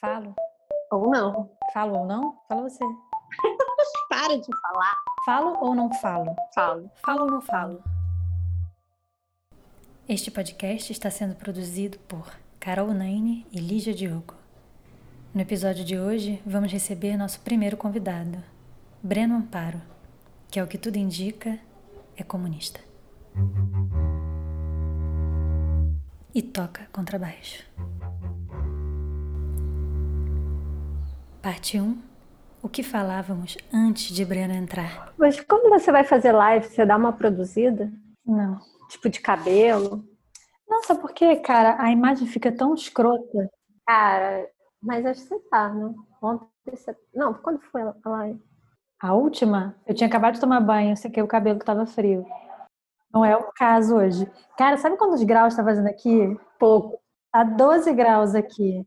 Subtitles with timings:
[0.00, 0.34] Falo.
[0.90, 1.50] Ou não.
[1.74, 2.34] Falo ou não?
[2.48, 2.84] Fala você.
[4.08, 4.96] Para de falar.
[5.26, 6.34] Falo ou não falo?
[6.54, 6.90] Falo.
[7.04, 7.82] Falo ou não falo?
[10.08, 14.34] Este podcast está sendo produzido por Carol Naine e Lígia Diogo.
[15.34, 18.42] No episódio de hoje, vamos receber nosso primeiro convidado,
[19.02, 19.82] Breno Amparo,
[20.50, 21.60] que, ao que tudo indica,
[22.16, 22.80] é comunista.
[26.34, 27.64] E toca contrabaixo.
[31.42, 31.96] Parte 1.
[32.62, 35.14] O que falávamos antes de Breno entrar?
[35.16, 36.66] Mas como você vai fazer live?
[36.66, 37.90] Você dá uma produzida?
[38.26, 38.58] Não.
[38.90, 40.04] Tipo de cabelo?
[40.68, 41.82] Nossa, por que, cara?
[41.82, 43.48] A imagem fica tão escrota.
[43.86, 44.46] Cara,
[44.82, 45.94] mas acho que você tá, né?
[46.22, 46.94] Ontem você...
[47.14, 48.42] Não, quando foi a live?
[49.00, 52.26] A última, eu tinha acabado de tomar banho, sequei o cabelo que tava frio.
[53.10, 54.30] Não é o caso hoje.
[54.58, 56.38] Cara, sabe quantos graus tá fazendo aqui?
[56.58, 57.00] Pouco.
[57.32, 58.86] Tá 12 graus aqui.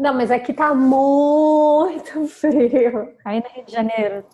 [0.00, 3.14] Não, mas aqui tá muito frio.
[3.22, 4.24] Aí no Rio de Janeiro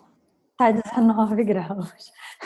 [0.57, 1.93] tá 19 graus.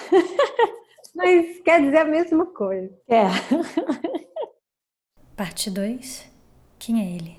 [1.14, 2.92] Mas quer dizer a mesma coisa.
[3.08, 3.26] É.
[5.38, 6.32] Parte 2.
[6.80, 7.38] Quem é ele?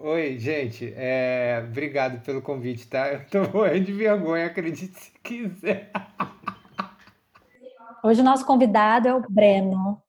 [0.00, 0.92] Oi, gente.
[0.96, 1.64] É...
[1.68, 3.12] Obrigado pelo convite, tá?
[3.12, 5.92] Eu tô morrendo de vergonha, acredite se quiser.
[8.02, 10.02] Hoje o nosso convidado é o Breno.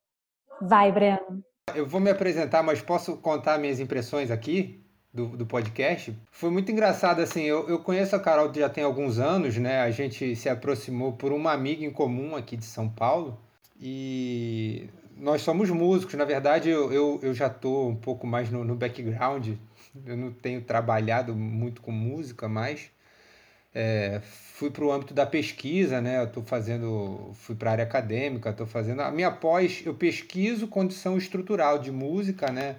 [0.60, 1.45] Vai, Breno.
[1.74, 4.80] Eu vou me apresentar, mas posso contar minhas impressões aqui
[5.12, 6.16] do, do podcast?
[6.30, 9.80] Foi muito engraçado, assim, eu, eu conheço a Carol já tem alguns anos, né?
[9.80, 13.36] A gente se aproximou por uma amiga em comum aqui de São Paulo
[13.80, 16.14] e nós somos músicos.
[16.14, 19.48] Na verdade, eu, eu, eu já estou um pouco mais no, no background,
[20.06, 22.90] eu não tenho trabalhado muito com música mais.
[23.78, 24.22] É,
[24.54, 26.18] fui para o âmbito da pesquisa, né?
[26.18, 30.66] Eu estou fazendo, fui para a área acadêmica, estou fazendo a minha pós, eu pesquiso
[30.66, 32.76] condição estrutural de música, né?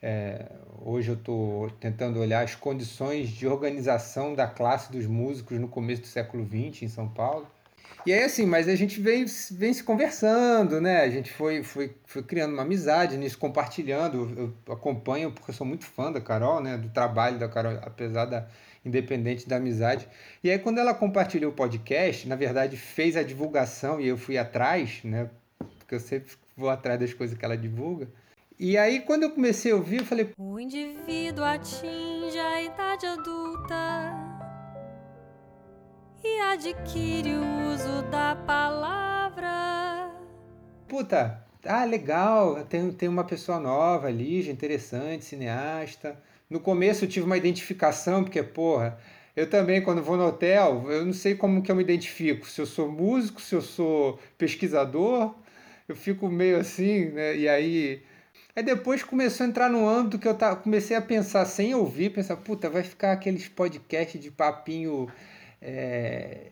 [0.00, 0.46] É,
[0.80, 6.00] hoje eu estou tentando olhar as condições de organização da classe dos músicos no começo
[6.00, 7.46] do século XX em São Paulo.
[8.06, 11.02] E aí, assim, mas a gente vem, vem se conversando, né?
[11.02, 14.54] A gente foi, foi, foi criando uma amizade nisso, compartilhando.
[14.66, 16.78] Eu acompanho, porque eu sou muito fã da Carol, né?
[16.78, 18.48] Do trabalho da Carol, apesar da
[18.84, 20.08] independente da amizade.
[20.42, 24.38] E aí, quando ela compartilhou o podcast, na verdade, fez a divulgação e eu fui
[24.38, 25.28] atrás, né?
[25.78, 28.08] Porque eu sempre vou atrás das coisas que ela divulga.
[28.58, 34.40] E aí, quando eu comecei a ouvir, eu falei: O indivíduo atinge a idade adulta
[36.22, 40.10] e adquire o uso da palavra.
[40.86, 46.18] Puta, ah, legal, tem, tem uma pessoa nova ali, interessante, cineasta.
[46.50, 48.98] No começo eu tive uma identificação, porque, porra,
[49.36, 52.46] eu também, quando vou no hotel, eu não sei como que eu me identifico.
[52.46, 55.34] Se eu sou músico, se eu sou pesquisador,
[55.88, 57.36] eu fico meio assim, né?
[57.36, 58.02] E aí.
[58.56, 62.10] Aí depois começou a entrar no âmbito que eu tá, comecei a pensar sem ouvir,
[62.10, 65.08] pensar, puta, vai ficar aqueles podcasts de papinho.
[65.62, 66.48] É,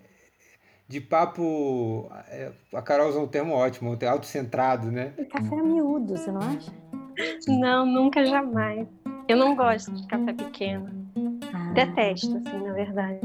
[0.89, 2.11] de papo.
[2.29, 5.13] É, a Carol usou um termo ótimo, autocentrado, né?
[5.19, 6.73] E café é miúdo, você não acha?
[7.47, 8.89] Não, nunca, jamais.
[9.29, 10.91] Eu não gosto de café pequeno.
[11.53, 13.21] Ah, Detesto, assim, na verdade.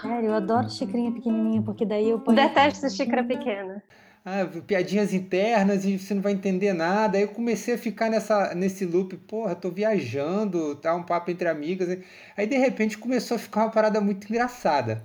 [0.00, 2.36] Sério, eu adoro xicrinha pequenininha, porque daí eu ponho.
[2.36, 3.82] Detesto xícara pequena.
[4.24, 7.18] Ah, piadinhas internas e você não vai entender nada.
[7.18, 11.46] Aí eu comecei a ficar nessa, nesse loop, porra, tô viajando, tá um papo entre
[11.46, 11.98] amigas.
[12.36, 15.02] Aí de repente começou a ficar uma parada muito engraçada.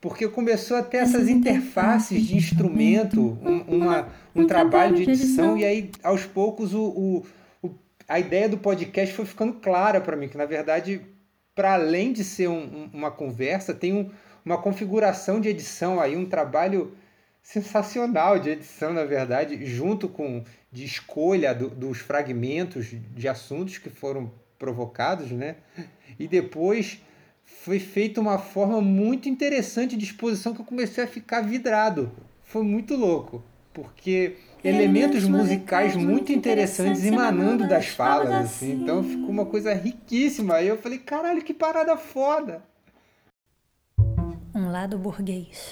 [0.00, 5.64] Porque começou a ter essas interfaces de instrumento, um, uma, um trabalho de edição, e
[5.64, 7.24] aí aos poucos o, o, o
[8.08, 11.02] a ideia do podcast foi ficando clara para mim, que na verdade,
[11.54, 14.10] para além de ser um, um, uma conversa, tem um,
[14.44, 16.96] uma configuração de edição aí, um trabalho
[17.42, 20.42] sensacional de edição, na verdade, junto com
[20.72, 25.56] de escolha do, dos fragmentos de assuntos que foram provocados, né?
[26.18, 27.00] E depois
[27.44, 32.12] foi feita uma forma muito interessante de exposição que eu comecei a ficar vidrado.
[32.42, 33.42] Foi muito louco,
[33.72, 38.72] porque elementos musicais muito interessantes emanando das falas, assim.
[38.72, 40.54] Então ficou uma coisa riquíssima.
[40.54, 42.62] Aí eu falei, caralho, que parada foda.
[44.54, 45.70] Um lado burguês.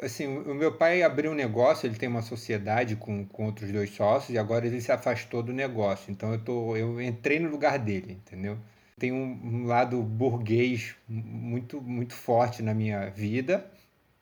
[0.00, 3.90] assim, o meu pai abriu um negócio, ele tem uma sociedade com, com outros dois
[3.90, 6.10] sócios e agora ele se afastou do negócio.
[6.10, 8.58] Então eu, tô, eu entrei no lugar dele, entendeu?
[8.98, 13.68] Tem um, um lado burguês muito, muito forte na minha vida,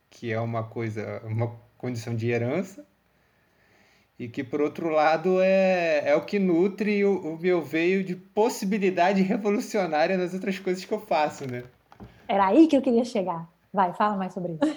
[0.09, 2.87] que é uma coisa, uma condição de herança,
[4.23, 8.15] e que, por outro lado, é, é o que nutre o, o meu veio de
[8.15, 11.65] possibilidade revolucionária nas outras coisas que eu faço, né?
[12.29, 13.49] Era aí que eu queria chegar.
[13.73, 14.61] Vai, fala mais sobre isso.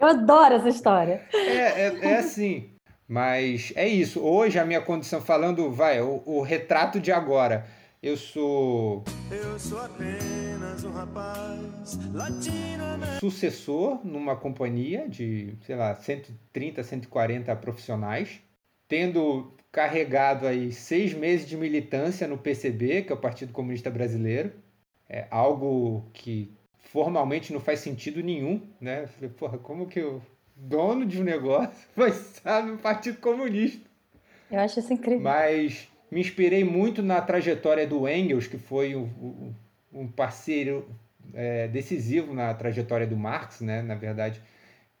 [0.00, 1.22] Eu adoro essa história.
[1.32, 2.70] É, é, é assim.
[3.08, 4.20] Mas é isso.
[4.20, 7.66] Hoje a minha condição, falando, vai, o, o retrato de agora.
[8.04, 9.02] Eu sou.
[9.30, 12.84] Eu sou apenas um rapaz latino
[13.18, 18.42] Sucessor numa companhia de, sei lá, 130, 140 profissionais.
[18.86, 24.52] Tendo carregado aí seis meses de militância no PCB, que é o Partido Comunista Brasileiro.
[25.08, 29.04] É algo que formalmente não faz sentido nenhum, né?
[29.04, 30.20] Eu falei, porra, como que o
[30.54, 33.88] dono de um negócio vai estar no Partido Comunista?
[34.50, 35.22] Eu acho isso incrível.
[35.22, 39.52] Mas me inspirei muito na trajetória do Engels, que foi um,
[39.92, 40.88] um parceiro
[41.34, 43.82] é, decisivo na trajetória do Marx, né?
[43.82, 44.40] Na verdade,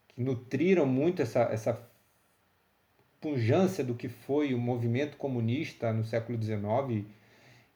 [0.08, 1.88] que nutriram muito essa, essa
[3.20, 7.06] pujança do que foi o movimento comunista no século XIX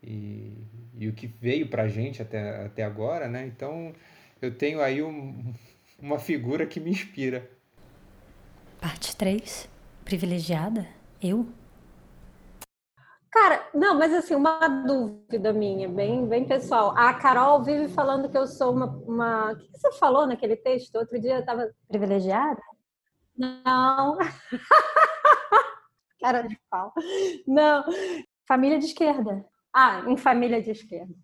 [0.03, 0.53] e,
[0.99, 3.47] e o que veio para a gente até, até agora, né?
[3.47, 3.95] Então,
[4.43, 5.55] eu tenho aí um,
[5.97, 7.49] uma figura que me inspira.
[8.81, 9.69] Parte 3.
[10.05, 10.89] Privilegiada?
[11.23, 11.47] Eu?
[13.31, 16.95] Cara, não, mas assim, uma dúvida minha, bem, bem pessoal.
[16.97, 18.87] A Carol vive falando que eu sou uma.
[19.07, 19.53] uma...
[19.53, 20.97] O que você falou naquele texto?
[20.97, 21.71] Outro dia eu estava.
[21.89, 22.61] Privilegiada?
[23.37, 24.17] Não.
[26.21, 26.93] Cara de pau.
[27.47, 27.85] Não.
[28.47, 29.45] Família de esquerda.
[29.73, 31.15] Ah, em família de esquerda.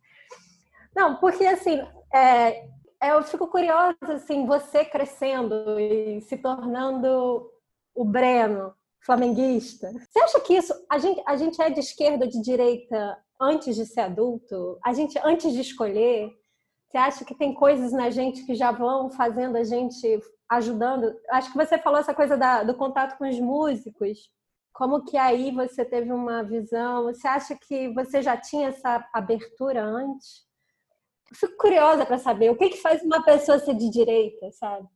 [0.95, 1.81] Não, porque assim,
[2.13, 2.69] é,
[3.03, 7.51] eu fico curiosa, assim, você crescendo e se tornando
[7.95, 8.75] o Breno,
[9.05, 9.93] flamenguista.
[9.93, 13.77] Você acha que isso, a gente, a gente é de esquerda ou de direita antes
[13.77, 14.79] de ser adulto?
[14.85, 16.31] A gente, antes de escolher,
[16.89, 21.15] você acha que tem coisas na gente que já vão fazendo a gente, ajudando?
[21.31, 24.31] Acho que você falou essa coisa da, do contato com os músicos.
[24.73, 27.05] Como que aí você teve uma visão?
[27.05, 30.45] Você acha que você já tinha essa abertura antes?
[31.31, 34.89] Eu fico curiosa para saber o que, que faz uma pessoa ser de direita, sabe?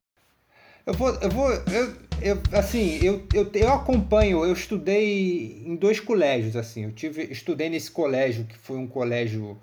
[0.89, 6.01] Eu vou, eu vou, eu, eu assim, eu, eu, eu acompanho, eu estudei em dois
[6.01, 9.61] colégios, assim, eu tive, estudei nesse colégio que foi um colégio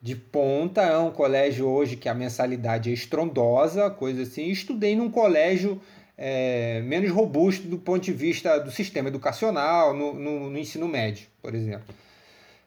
[0.00, 4.96] de ponta, é um colégio hoje que a mensalidade é estrondosa, coisa assim, e estudei
[4.96, 5.78] num colégio
[6.16, 11.26] é, menos robusto do ponto de vista do sistema educacional, no, no, no ensino médio,
[11.42, 11.94] por exemplo.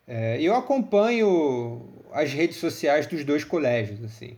[0.07, 1.81] É, eu acompanho
[2.13, 4.38] as redes sociais dos dois colégios, assim.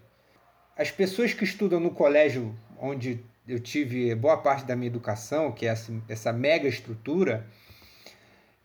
[0.78, 5.66] As pessoas que estudam no colégio onde eu tive boa parte da minha educação, que
[5.66, 7.48] é essa, essa mega estrutura,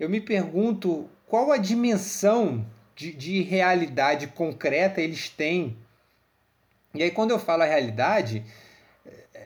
[0.00, 5.76] eu me pergunto qual a dimensão de, de realidade concreta eles têm.
[6.94, 8.42] E aí, quando eu falo a realidade,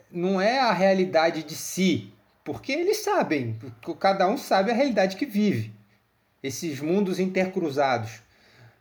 [0.09, 2.13] não é a realidade de si,
[2.43, 3.59] porque eles sabem,
[3.99, 5.73] cada um sabe a realidade que vive,
[6.41, 8.21] esses mundos intercruzados.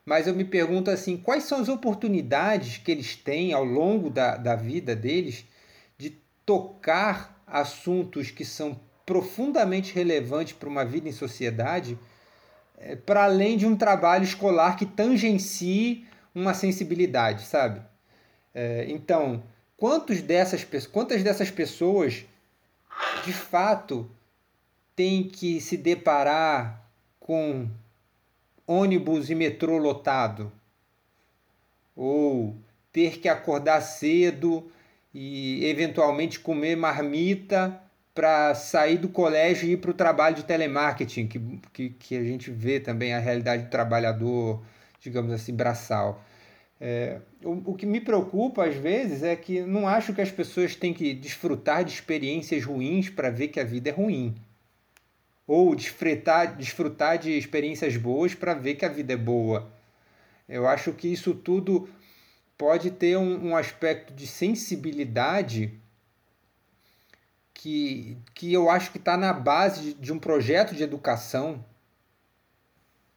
[0.04, 4.36] Mas eu me pergunto assim: quais são as oportunidades que eles têm ao longo da,
[4.36, 5.59] da vida deles de
[6.50, 11.96] tocar assuntos que são profundamente relevantes para uma vida em sociedade,
[12.76, 16.04] é, para além de um trabalho escolar que tangencie
[16.34, 17.80] uma sensibilidade, sabe?
[18.52, 19.44] É, então,
[19.76, 22.24] quantos dessas, quantas dessas pessoas
[23.24, 24.10] de fato
[24.96, 26.84] têm que se deparar
[27.20, 27.68] com
[28.66, 30.50] ônibus e metrô lotado?
[31.94, 32.56] Ou
[32.92, 34.68] ter que acordar cedo
[35.12, 37.80] e eventualmente comer marmita
[38.14, 41.40] para sair do colégio e ir para o trabalho de telemarketing, que,
[41.72, 44.62] que, que a gente vê também a realidade do trabalhador,
[45.00, 46.22] digamos assim, braçal.
[46.80, 50.74] É, o, o que me preocupa às vezes é que não acho que as pessoas
[50.74, 54.34] têm que desfrutar de experiências ruins para ver que a vida é ruim.
[55.46, 59.70] Ou desfrutar, desfrutar de experiências boas para ver que a vida é boa.
[60.48, 61.88] Eu acho que isso tudo
[62.60, 65.80] pode ter um, um aspecto de sensibilidade
[67.54, 71.64] que, que eu acho que está na base de, de um projeto de educação.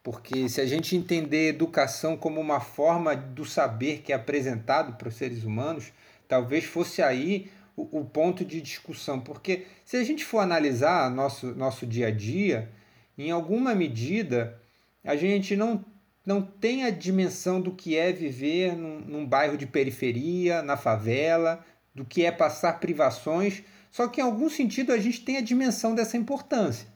[0.02, 5.10] Porque se a gente entender educação como uma forma do saber que é apresentado para
[5.10, 5.92] os seres humanos,
[6.26, 9.20] talvez fosse aí o, o, ponto de discussão.
[9.20, 12.72] Porque se a gente for analisar nosso, nosso dia a dia,
[13.18, 14.58] em alguma medida,
[15.04, 15.84] a gente não
[16.26, 21.66] não tem a dimensão do que é viver num, num bairro de periferia, na favela,
[21.94, 25.94] do que é passar privações, só que em algum sentido a gente tem a dimensão
[25.94, 26.88] dessa importância.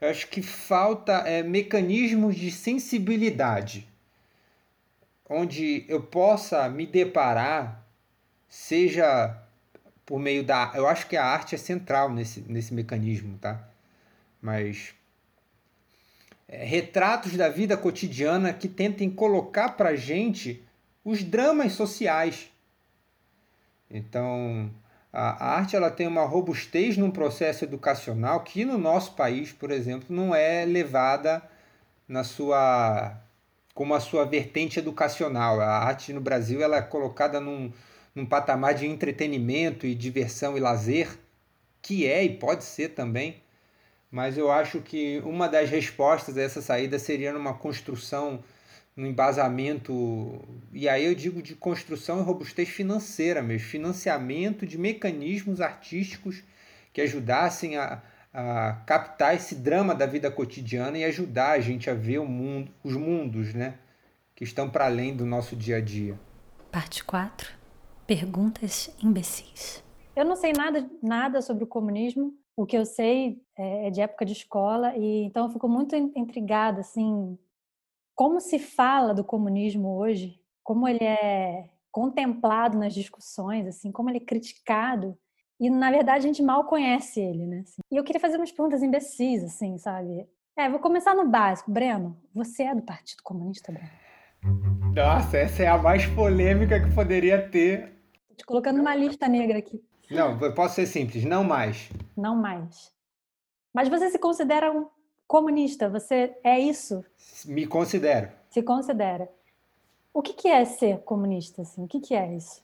[0.00, 3.88] Eu acho que falta é, mecanismos de sensibilidade,
[5.28, 7.84] onde eu possa me deparar,
[8.48, 9.36] seja
[10.06, 10.72] por meio da.
[10.74, 13.68] Eu acho que a arte é central nesse, nesse mecanismo, tá?
[14.40, 14.94] Mas
[16.48, 20.64] é, retratos da vida cotidiana que tentem colocar para gente
[21.04, 22.50] os dramas sociais.
[23.90, 24.70] Então,
[25.12, 30.14] A arte ela tem uma robustez num processo educacional que no nosso país, por exemplo,
[30.14, 31.42] não é levada
[32.06, 33.16] na sua
[33.74, 35.60] como a sua vertente educacional.
[35.60, 37.72] A arte no Brasil ela é colocada num,
[38.14, 41.18] num patamar de entretenimento e diversão e lazer,
[41.80, 43.40] que é e pode ser também,
[44.10, 48.42] mas eu acho que uma das respostas a essa saída seria numa construção,
[48.96, 50.40] no embasamento,
[50.72, 56.42] e aí eu digo de construção e robustez financeira mesmo, financiamento de mecanismos artísticos
[56.92, 61.94] que ajudassem a, a captar esse drama da vida cotidiana e ajudar a gente a
[61.94, 63.74] ver o mundo, os mundos, né,
[64.34, 66.18] que estão para além do nosso dia a dia.
[66.72, 67.50] Parte 4.
[68.06, 69.84] Perguntas imbecis.
[70.16, 72.34] Eu não sei nada, nada sobre o comunismo.
[72.58, 75.94] O que eu sei é, é de época de escola e então eu fico muito
[75.94, 77.38] intrigada assim,
[78.16, 84.18] como se fala do comunismo hoje, como ele é contemplado nas discussões, assim, como ele
[84.18, 85.16] é criticado
[85.60, 87.60] e, na verdade, a gente mal conhece ele, né?
[87.60, 87.80] Assim.
[87.90, 90.26] E eu queria fazer umas perguntas imbecis, assim, sabe?
[90.56, 91.70] É, vou começar no básico.
[91.70, 93.90] Breno, você é do Partido Comunista, Breno?
[94.94, 97.92] Nossa, essa é a mais polêmica que poderia ter.
[98.28, 99.82] Tô te colocando uma lista negra aqui.
[100.10, 101.90] Não, posso ser simples, não mais.
[102.16, 102.92] Não mais.
[103.72, 104.86] Mas você se considera um
[105.26, 105.88] comunista?
[105.88, 107.04] Você é isso?
[107.44, 108.30] Me considero.
[108.50, 109.28] Se considera.
[110.12, 111.84] O que, que é ser comunista, assim?
[111.84, 112.60] O que, que é isso?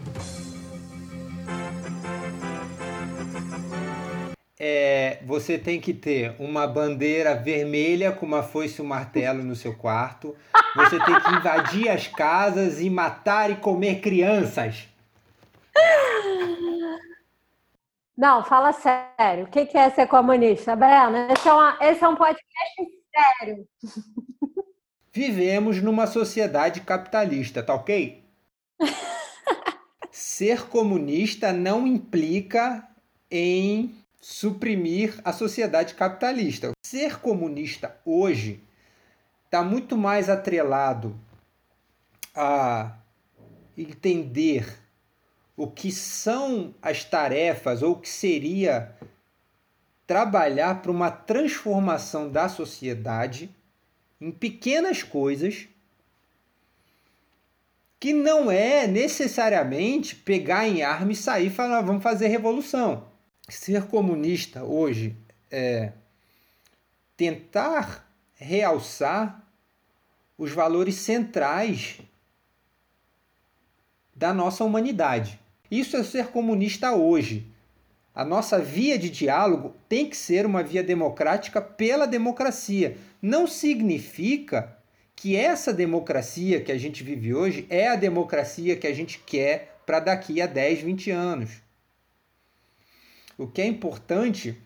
[4.67, 9.55] é, você tem que ter uma bandeira vermelha com uma foice e um martelo no
[9.55, 10.35] seu quarto.
[10.75, 14.89] Você tem que invadir as casas e matar e comer crianças.
[18.17, 19.45] Não, fala sério.
[19.45, 21.17] O que é ser comunista, Breno?
[21.33, 22.45] Esse é, uma, esse é um podcast
[23.15, 23.69] sério.
[25.13, 28.25] Vivemos numa sociedade capitalista, tá ok?
[30.11, 32.89] ser comunista não implica
[33.31, 36.73] em suprimir a sociedade capitalista.
[36.85, 38.61] Ser comunista hoje
[39.45, 41.19] está muito mais atrelado
[42.35, 42.97] a
[43.77, 44.84] entender
[45.57, 48.95] o que são as tarefas ou o que seria
[50.07, 53.49] trabalhar para uma transformação da sociedade
[54.21, 55.69] em pequenas coisas
[57.99, 63.07] que não é necessariamente pegar em arma e sair e falar vamos fazer revolução
[63.49, 65.17] ser comunista hoje
[65.51, 65.93] é
[67.17, 69.43] tentar realçar
[70.37, 72.01] os valores centrais
[74.15, 75.41] da nossa humanidade.
[75.75, 77.49] Isso é ser comunista hoje.
[78.15, 82.97] A nossa via de diálogo tem que ser uma via democrática pela democracia.
[83.21, 84.79] Não significa
[85.17, 89.81] que essa democracia que a gente vive hoje é a democracia que a gente quer
[89.85, 91.51] para daqui a 10, 20 anos.
[93.37, 94.57] O que é importante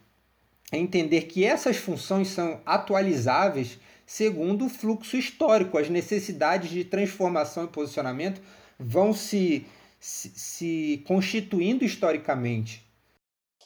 [0.70, 5.78] é entender que essas funções são atualizáveis segundo o fluxo histórico.
[5.78, 8.42] As necessidades de transformação e posicionamento
[8.78, 9.66] vão se,
[9.98, 12.86] se, se constituindo historicamente.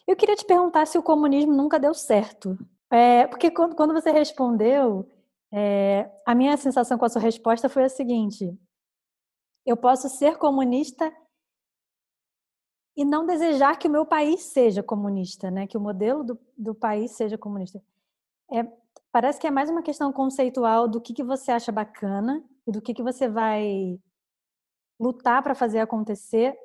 [0.06, 2.58] Eu queria te perguntar se o comunismo nunca deu certo.
[2.90, 5.08] É, porque quando, quando você respondeu,
[5.52, 8.58] é, a minha sensação com a sua resposta foi a seguinte:
[9.64, 11.12] eu posso ser comunista
[12.96, 15.66] e não desejar que o meu país seja comunista, né?
[15.66, 17.82] Que o modelo do, do país seja comunista.
[18.52, 18.70] É,
[19.10, 22.82] parece que é mais uma questão conceitual do que, que você acha bacana e do
[22.82, 23.98] que, que você vai
[25.02, 26.56] lutar para fazer acontecer,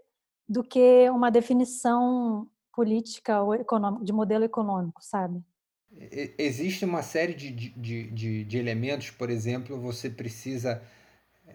[0.48, 5.44] do que uma definição política ou econômica, de modelo econômico, sabe?
[6.38, 10.82] Existe uma série de, de, de, de elementos, por exemplo, você precisa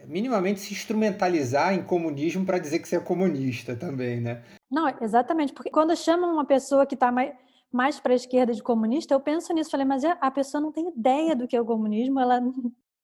[0.06, 4.42] minimamente se instrumentalizar em comunismo para dizer que você é comunista também, né?
[4.68, 7.32] Não, exatamente, porque quando chamam uma pessoa que está mais,
[7.70, 10.88] mais para a esquerda de comunista, eu penso nisso, falei, mas a pessoa não tem
[10.88, 12.40] ideia do que é o comunismo, ela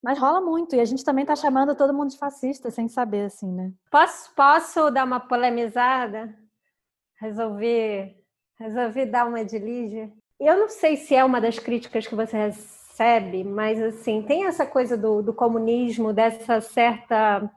[0.03, 3.27] mas rola muito, e a gente também está chamando todo mundo de fascista, sem saber,
[3.27, 3.73] assim, né?
[3.91, 6.35] Posso, posso dar uma polemizada?
[7.21, 8.17] Resolvi,
[8.59, 10.13] resolvi dar uma de Lígia.
[10.39, 12.37] Eu não sei se é uma das críticas que você
[12.99, 17.49] percebe, mas assim, tem essa coisa do, do comunismo, dessa certa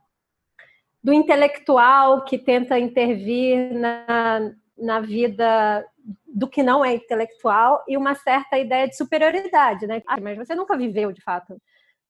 [1.04, 5.84] do intelectual que tenta intervir na, na vida
[6.28, 10.04] do que não é intelectual e uma certa ideia de superioridade, né?
[10.08, 11.60] Ah, mas você nunca viveu de fato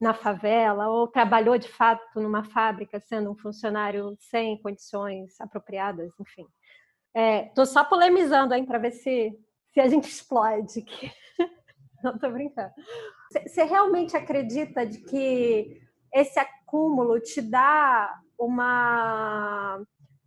[0.02, 6.48] na favela ou trabalhou de fato numa fábrica sendo um funcionário sem condições apropriadas, enfim.
[7.48, 9.38] Estou é, só polemizando para ver se,
[9.72, 10.84] se a gente explode.
[12.04, 12.72] Não estou brincando.
[13.46, 15.80] Você realmente acredita de que
[16.12, 19.80] esse acúmulo te dá uma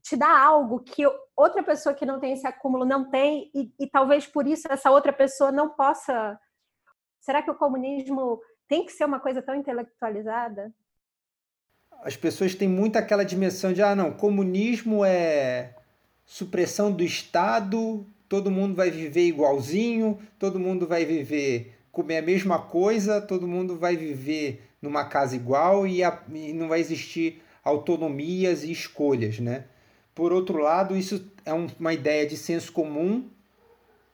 [0.04, 1.02] te dá algo que
[1.35, 4.90] outra pessoa que não tem esse acúmulo não tem, e, e talvez por isso essa
[4.90, 6.38] outra pessoa não possa.
[7.21, 10.73] Será que o comunismo tem que ser uma coisa tão intelectualizada?
[12.02, 15.75] As pessoas têm muito aquela dimensão de, ah, não, comunismo é
[16.25, 22.59] supressão do Estado, todo mundo vai viver igualzinho, todo mundo vai viver comer a mesma
[22.59, 28.64] coisa, todo mundo vai viver numa casa igual e, a, e não vai existir autonomias
[28.64, 29.64] e escolhas, né?
[30.14, 33.28] Por outro lado, isso é um, uma ideia de senso comum,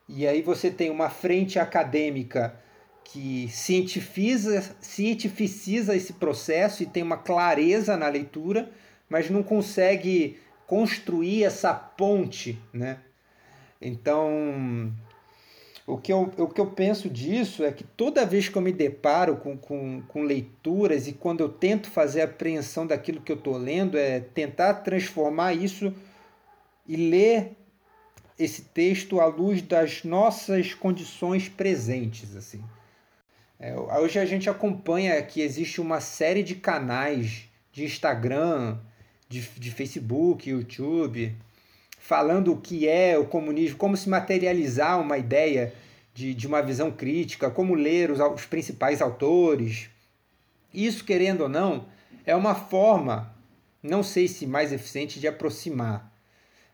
[0.07, 2.55] e aí você tem uma frente acadêmica
[3.03, 8.71] que cientifiza, cientificiza esse processo e tem uma clareza na leitura,
[9.09, 12.99] mas não consegue construir essa ponte, né?
[13.81, 14.93] Então,
[15.85, 18.71] o que, eu, o que eu penso disso é que toda vez que eu me
[18.71, 23.35] deparo com, com, com leituras e quando eu tento fazer a apreensão daquilo que eu
[23.35, 25.93] estou lendo, é tentar transformar isso
[26.87, 27.57] e ler
[28.39, 32.35] esse texto à luz das nossas condições presentes.
[32.35, 32.63] assim.
[33.63, 38.79] É, hoje a gente acompanha que existe uma série de canais de Instagram,
[39.29, 41.35] de, de Facebook, YouTube,
[41.99, 45.71] falando o que é o comunismo, como se materializar uma ideia
[46.11, 49.91] de, de uma visão crítica, como ler os, os principais autores.
[50.73, 51.85] Isso, querendo ou não,
[52.25, 53.31] é uma forma,
[53.83, 56.11] não sei se mais eficiente, de aproximar.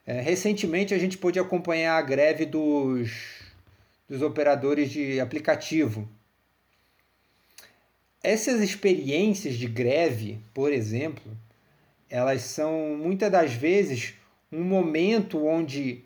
[0.06, 3.41] É, recentemente a gente pôde acompanhar a greve dos,
[4.08, 6.08] dos operadores de aplicativo.
[8.27, 11.31] Essas experiências de greve, por exemplo,
[12.10, 14.15] elas são muitas das vezes
[14.51, 16.03] um momento onde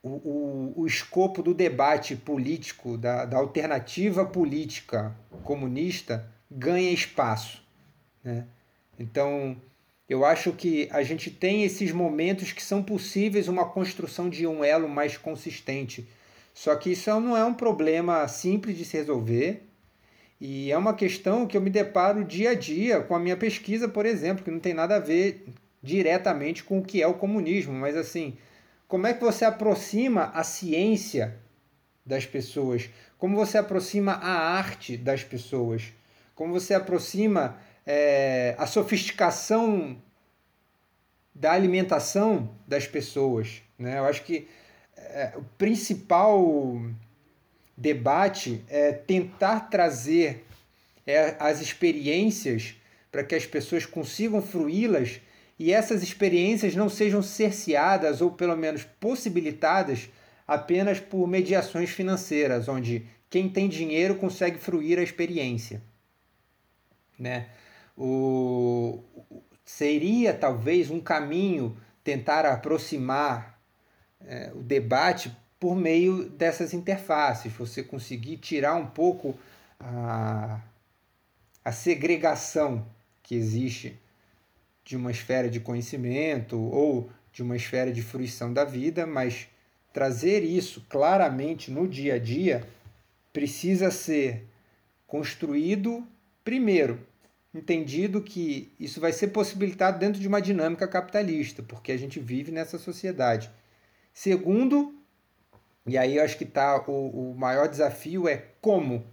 [0.00, 7.60] o, o, o escopo do debate político, da, da alternativa política comunista, ganha espaço.
[8.22, 8.46] Né?
[8.96, 9.60] Então,
[10.08, 14.62] eu acho que a gente tem esses momentos que são possíveis uma construção de um
[14.62, 16.08] elo mais consistente.
[16.54, 19.65] Só que isso não é um problema simples de se resolver.
[20.40, 23.88] E é uma questão que eu me deparo dia a dia com a minha pesquisa,
[23.88, 25.46] por exemplo, que não tem nada a ver
[25.82, 28.36] diretamente com o que é o comunismo, mas assim,
[28.88, 31.38] como é que você aproxima a ciência
[32.04, 32.90] das pessoas?
[33.18, 35.92] Como você aproxima a arte das pessoas?
[36.34, 39.96] Como você aproxima é, a sofisticação
[41.34, 43.62] da alimentação das pessoas?
[43.78, 43.98] Né?
[43.98, 44.48] Eu acho que
[44.96, 46.80] é, o principal
[47.76, 50.46] debate é tentar trazer
[51.06, 52.74] é, as experiências
[53.12, 55.20] para que as pessoas consigam fruí-las
[55.58, 60.08] e essas experiências não sejam cerceadas ou pelo menos possibilitadas
[60.46, 65.82] apenas por mediações financeiras, onde quem tem dinheiro consegue fruir a experiência.
[67.18, 67.48] Né?
[67.96, 69.02] O,
[69.64, 73.58] seria talvez um caminho tentar aproximar
[74.24, 79.38] é, o debate por meio dessas interfaces, você conseguir tirar um pouco
[79.80, 80.60] a,
[81.64, 82.86] a segregação
[83.22, 83.98] que existe
[84.84, 89.48] de uma esfera de conhecimento ou de uma esfera de fruição da vida, mas
[89.92, 92.66] trazer isso claramente no dia a dia
[93.32, 94.46] precisa ser
[95.06, 96.06] construído
[96.44, 97.00] primeiro,
[97.52, 102.52] entendido que isso vai ser possibilitado dentro de uma dinâmica capitalista, porque a gente vive
[102.52, 103.50] nessa sociedade.
[104.14, 104.94] Segundo,
[105.86, 109.04] e aí eu acho que tá o, o maior desafio é como.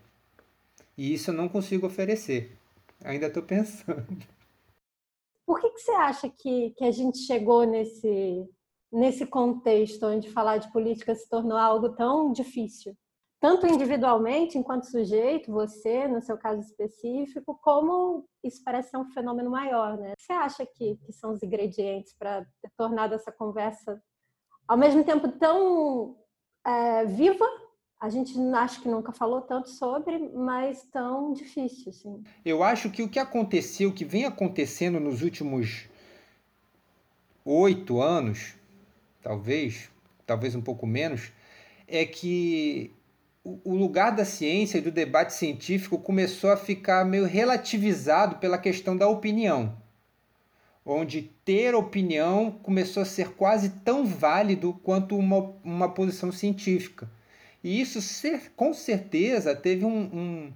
[0.97, 2.57] E isso eu não consigo oferecer.
[3.03, 4.05] Ainda estou pensando.
[5.45, 8.49] Por que, que você acha que, que a gente chegou nesse,
[8.91, 12.95] nesse contexto onde falar de política se tornou algo tão difícil?
[13.39, 19.51] Tanto individualmente, enquanto sujeito, você, no seu caso específico, como isso parece ser um fenômeno
[19.51, 20.13] maior, né?
[20.17, 24.01] Você acha que, que são os ingredientes para ter tornado essa conversa,
[24.65, 26.15] ao mesmo tempo, tão
[26.65, 27.45] é, viva
[28.03, 32.21] a gente acho que nunca falou tanto sobre, mas tão difícil, assim.
[32.43, 35.87] Eu acho que o que aconteceu, o que vem acontecendo nos últimos
[37.45, 38.55] oito anos,
[39.21, 39.89] talvez,
[40.25, 41.31] talvez um pouco menos,
[41.87, 42.91] é que
[43.45, 48.97] o lugar da ciência e do debate científico começou a ficar meio relativizado pela questão
[48.97, 49.77] da opinião,
[50.85, 57.09] onde ter opinião começou a ser quase tão válido quanto uma, uma posição científica.
[57.63, 57.99] E isso
[58.55, 60.53] com certeza teve um, um,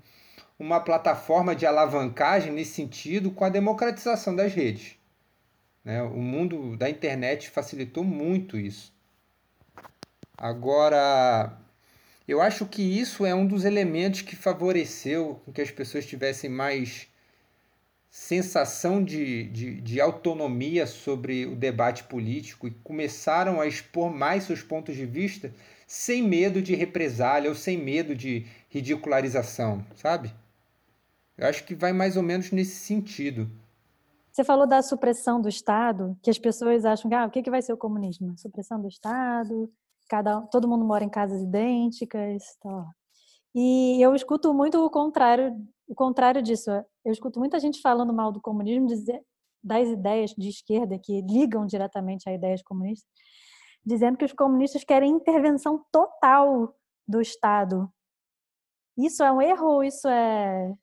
[0.60, 4.98] uma plataforma de alavancagem nesse sentido com a democratização das redes.
[5.86, 6.02] Né?
[6.02, 8.94] O mundo da internet facilitou muito isso.
[10.38, 11.58] Agora,
[12.28, 17.08] eu acho que isso é um dos elementos que favoreceu que as pessoas tivessem mais
[18.18, 24.64] sensação de, de, de, autonomia sobre o debate político e começaram a expor mais seus
[24.64, 25.54] pontos de vista
[25.86, 30.34] sem medo de represália ou sem medo de ridicularização, sabe?
[31.38, 33.48] Eu acho que vai mais ou menos nesse sentido.
[34.32, 37.52] Você falou da supressão do Estado, que as pessoas acham que ah, o que, que
[37.52, 38.36] vai ser o comunismo?
[38.36, 39.72] Supressão do Estado,
[40.10, 42.90] cada, todo mundo mora em casas idênticas, tá.
[43.54, 45.56] E eu escuto muito o contrário,
[45.88, 46.70] o contrário disso.
[47.04, 49.24] Eu escuto muita gente falando mal do comunismo, dizer,
[49.64, 53.10] das ideias de esquerda que ligam diretamente a ideias comunistas,
[53.86, 56.76] dizendo que os comunistas querem intervenção total
[57.08, 57.92] do Estado.
[58.98, 59.84] Isso é um erro?
[59.84, 60.70] Isso é.
[60.70, 60.76] O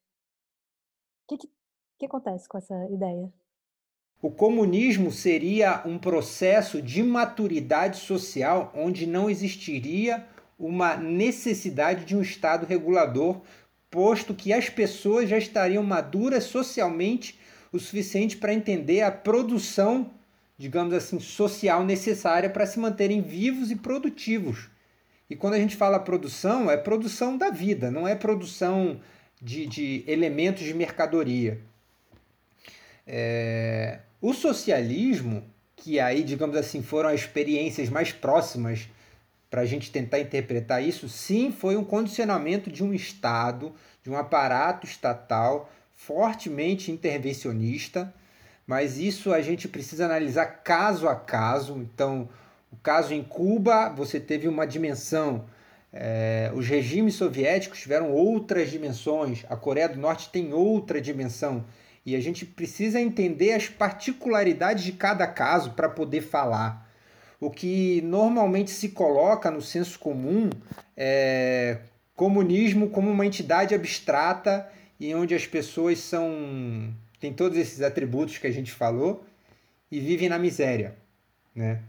[1.29, 1.51] que, que,
[1.99, 3.33] que acontece com essa ideia?
[4.23, 10.27] O comunismo seria um processo de maturidade social onde não existiria
[10.59, 13.43] uma necessidade de um Estado regulador,
[13.94, 17.38] posto que as pessoas já estariam maduras socialmente
[17.72, 20.11] o suficiente para entender a produção
[20.57, 24.68] digamos assim, social necessária para se manterem vivos e produtivos.
[25.28, 29.00] E quando a gente fala produção, é produção da vida, não é produção
[29.40, 31.61] de, de elementos de mercadoria.
[33.07, 34.00] É...
[34.20, 35.44] O socialismo,
[35.76, 38.88] que aí, digamos assim, foram as experiências mais próximas
[39.55, 44.17] para a gente tentar interpretar isso, sim, foi um condicionamento de um Estado, de um
[44.17, 48.12] aparato estatal fortemente intervencionista,
[48.67, 51.77] mas isso a gente precisa analisar caso a caso.
[51.77, 52.29] Então,
[52.73, 55.45] o caso em Cuba, você teve uma dimensão.
[55.93, 61.64] É, os regimes soviéticos tiveram outras dimensões, a Coreia do Norte tem outra dimensão.
[62.05, 66.84] E a gente precisa entender as particularidades de cada caso para poder falar.
[67.40, 70.51] O que normalmente se coloca no senso comum
[70.97, 71.79] é
[72.14, 74.68] comunismo como uma entidade abstrata
[74.99, 79.25] e onde as pessoas são tem todos esses atributos que a gente falou
[79.90, 80.94] e vive na miséria,
[81.55, 81.81] né?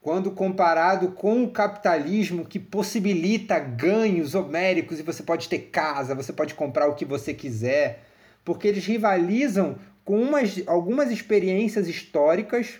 [0.00, 6.32] Quando comparado com o capitalismo que possibilita ganhos homéricos e você pode ter casa, você
[6.32, 8.04] pode comprar o que você quiser,
[8.44, 12.78] porque eles rivalizam com umas, algumas experiências históricas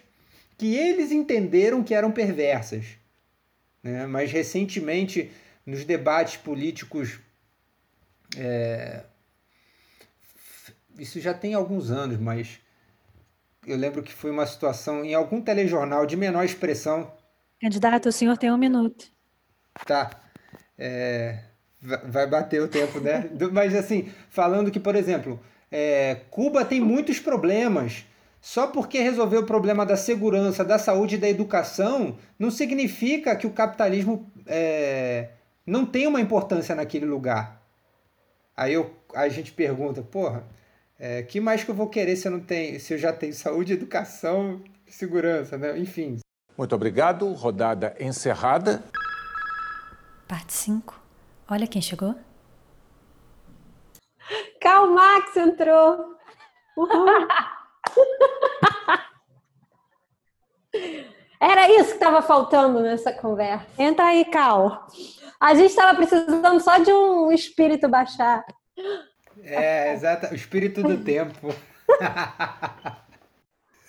[0.57, 2.87] que eles entenderam que eram perversas.
[3.83, 4.07] Né?
[4.07, 5.31] Mas recentemente,
[5.64, 7.19] nos debates políticos
[8.37, 9.05] é,
[10.99, 12.59] isso já tem alguns anos, mas
[13.66, 17.12] eu lembro que foi uma situação em algum telejornal de menor expressão.
[17.61, 19.07] Candidato, o senhor tem um minuto.
[19.85, 20.11] Tá.
[20.79, 21.40] É,
[21.81, 23.29] vai bater o tempo, né?
[23.53, 25.40] mas assim, falando que, por exemplo,
[25.71, 28.05] é, Cuba tem muitos problemas.
[28.40, 33.46] Só porque resolveu o problema da segurança, da saúde e da educação, não significa que
[33.46, 35.31] o capitalismo é,
[35.66, 37.61] não tem uma importância naquele lugar.
[38.57, 40.44] Aí eu, a gente pergunta, porra,
[40.99, 43.35] é, que mais que eu vou querer se eu não tenho, se eu já tenho
[43.35, 45.79] saúde, educação, segurança, né?
[45.79, 46.18] Enfim.
[46.57, 47.31] Muito obrigado.
[47.33, 48.83] Rodada encerrada.
[50.27, 50.99] Parte 5.
[51.49, 52.14] Olha quem chegou.
[54.61, 56.16] Karl Max entrou.
[56.77, 57.29] Uhul.
[61.40, 63.66] Era isso que estava faltando nessa conversa.
[63.78, 64.87] Entra aí, Cal.
[65.38, 68.44] A gente estava precisando só de um espírito baixar.
[69.42, 70.32] É, exato.
[70.32, 71.54] O espírito do tempo.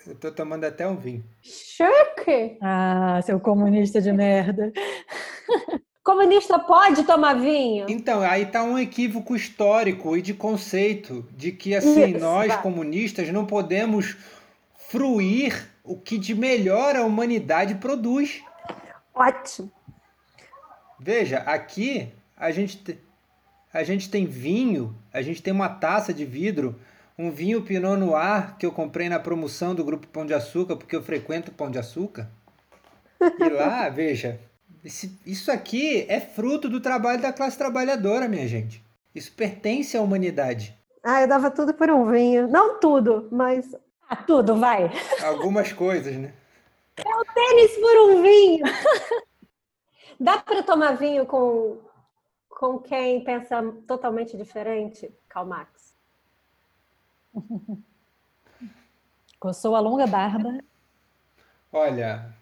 [0.06, 1.22] Eu tô tomando até um vinho.
[1.42, 2.56] Choque!
[2.62, 4.72] Ah, seu comunista de merda.
[6.08, 7.84] Comunista pode tomar vinho?
[7.86, 12.62] Então, aí tá um equívoco histórico e de conceito de que assim, Isso, nós vai.
[12.62, 14.16] comunistas não podemos
[14.88, 18.42] fruir o que de melhor a humanidade produz.
[19.14, 19.70] Ótimo.
[20.98, 22.98] Veja, aqui a gente
[23.70, 26.80] a gente tem vinho, a gente tem uma taça de vidro,
[27.18, 30.96] um vinho Pinot Noir que eu comprei na promoção do Grupo Pão de Açúcar, porque
[30.96, 32.30] eu frequento Pão de Açúcar.
[33.20, 34.40] E lá, veja,
[34.84, 38.84] esse, isso aqui é fruto do trabalho da classe trabalhadora, minha gente.
[39.14, 40.76] Isso pertence à humanidade.
[41.02, 42.48] Ah, eu dava tudo por um vinho.
[42.48, 43.74] Não tudo, mas.
[44.08, 44.90] Ah, tudo, vai.
[45.22, 46.32] Algumas coisas, né?
[46.96, 48.64] É o tênis por um vinho.
[50.20, 51.78] Dá para tomar vinho com
[52.58, 55.08] com quem pensa totalmente diferente?
[55.28, 55.94] Karl Marx.
[59.38, 60.58] Coçou a longa barba.
[61.72, 62.34] Olha,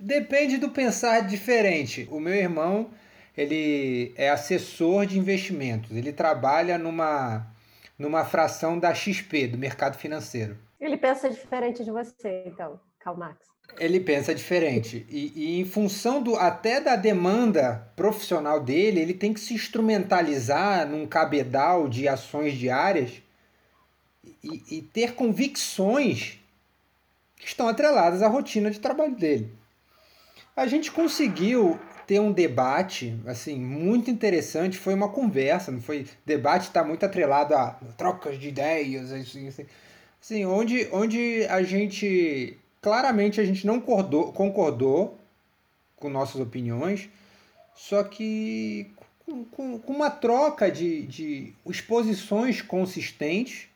[0.00, 2.08] depende do pensar diferente.
[2.10, 2.90] O meu irmão,
[3.36, 5.94] ele é assessor de investimentos.
[5.94, 7.46] Ele trabalha numa
[7.98, 10.56] numa fração da XP, do mercado financeiro.
[10.80, 13.46] Ele pensa diferente de você, então, Karl Marx.
[13.78, 15.06] Ele pensa diferente.
[15.10, 20.88] E, e, em função do até da demanda profissional dele, ele tem que se instrumentalizar
[20.88, 23.22] num cabedal de ações diárias
[24.42, 26.38] e, e ter convicções
[27.36, 29.59] que estão atreladas à rotina de trabalho dele.
[30.60, 36.64] A gente conseguiu ter um debate assim muito interessante, foi uma conversa, não foi debate
[36.64, 39.66] está muito atrelado a trocas de ideias, assim, assim,
[40.20, 45.18] assim, onde, onde a gente claramente a gente não concordou, concordou
[45.96, 47.08] com nossas opiniões,
[47.74, 48.92] só que
[49.24, 53.66] com, com, com uma troca de, de exposições consistentes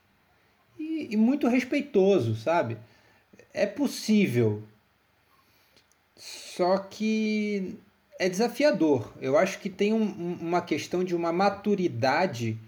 [0.78, 2.76] e, e muito respeitoso, sabe?
[3.54, 4.62] É possível.
[6.16, 7.78] Só que
[8.18, 9.12] é desafiador.
[9.20, 12.58] Eu acho que tem um, uma questão de uma maturidade,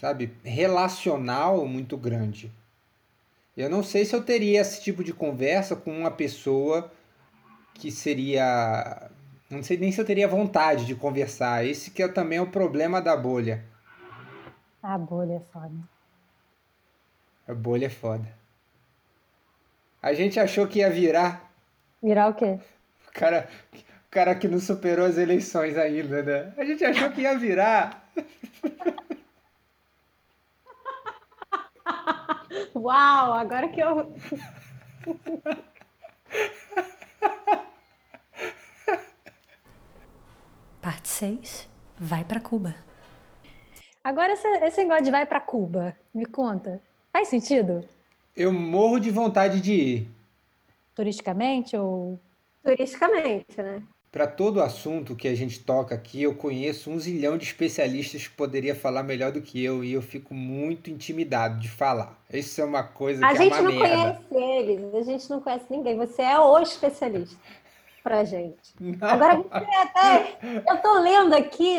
[0.00, 2.50] sabe, relacional muito grande.
[3.56, 6.92] Eu não sei se eu teria esse tipo de conversa com uma pessoa
[7.74, 9.10] que seria.
[9.50, 11.64] Não sei nem se eu teria vontade de conversar.
[11.64, 13.64] Esse que é também o problema da bolha.
[14.82, 15.74] A bolha é foda.
[17.48, 18.28] A bolha é foda.
[20.00, 21.47] A gente achou que ia virar.
[22.02, 22.58] Virar o quê?
[23.08, 26.52] O cara, o cara que não superou as eleições ainda, né?
[26.56, 28.08] A gente achou que ia virar.
[32.74, 34.14] Uau, agora que eu.
[40.80, 41.68] Parte 6.
[41.98, 42.74] Vai para Cuba.
[44.04, 46.80] Agora esse, esse negócio de vai para Cuba, me conta.
[47.12, 47.84] Faz sentido?
[48.36, 50.17] Eu morro de vontade de ir.
[50.98, 52.18] Turisticamente ou.
[52.64, 53.80] Turisticamente, né?
[54.10, 58.34] Para todo assunto que a gente toca aqui, eu conheço um zilhão de especialistas que
[58.34, 62.18] poderia falar melhor do que eu e eu fico muito intimidado de falar.
[62.32, 64.20] Isso é uma coisa a que gente é uma não merda.
[64.28, 65.96] conhece eles, a gente não conhece ninguém.
[65.98, 67.38] Você é o especialista
[68.02, 68.74] pra gente.
[68.80, 69.08] Não.
[69.08, 70.38] Agora você até.
[70.68, 71.76] Eu tô lendo aqui.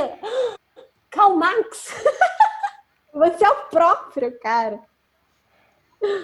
[1.09, 1.93] Karl Marx.
[3.11, 4.79] Você é o próprio, cara.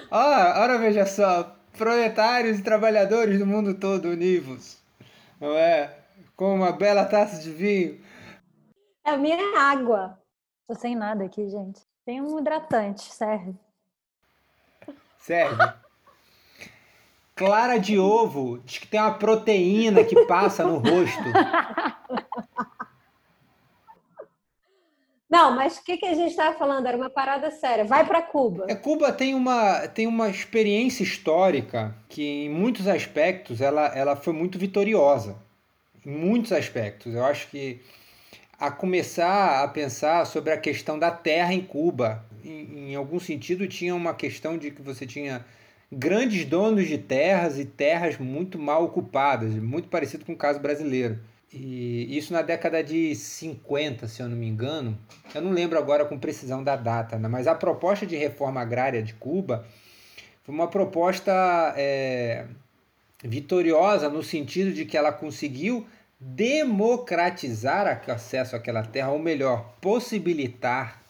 [0.09, 4.77] Ah, ora veja só, proletários e trabalhadores do mundo todo univos,
[5.39, 5.97] não é?
[6.35, 8.01] Com uma bela taça de vinho.
[9.05, 10.19] É a minha água.
[10.67, 11.81] Tô sem nada aqui, gente.
[12.05, 13.55] Tem um hidratante, serve.
[15.19, 15.55] Serve.
[17.35, 21.23] Clara de ovo diz que tem uma proteína que passa no rosto.
[25.29, 26.85] Não, mas o que, que a gente estava falando?
[26.85, 27.83] Era uma parada séria.
[27.83, 28.65] Vai para Cuba.
[28.69, 34.33] É, Cuba tem uma, tem uma experiência histórica que, em muitos aspectos, ela, ela foi
[34.33, 35.35] muito vitoriosa.
[36.05, 37.15] Em muitos aspectos.
[37.15, 37.81] Eu acho que
[38.59, 43.67] a começar a pensar sobre a questão da terra em Cuba, em, em algum sentido,
[43.67, 45.43] tinha uma questão de que você tinha
[45.91, 51.19] grandes donos de terras e terras muito mal ocupadas, muito parecido com o caso brasileiro.
[51.57, 54.97] E isso na década de 50, se eu não me engano.
[55.33, 57.29] Eu não lembro agora com precisão da data, né?
[57.29, 59.65] mas a proposta de reforma agrária de Cuba
[60.43, 61.31] foi uma proposta
[61.77, 62.45] é,
[63.23, 65.87] vitoriosa no sentido de que ela conseguiu
[66.19, 71.01] democratizar o acesso àquela terra, ou melhor, possibilitar.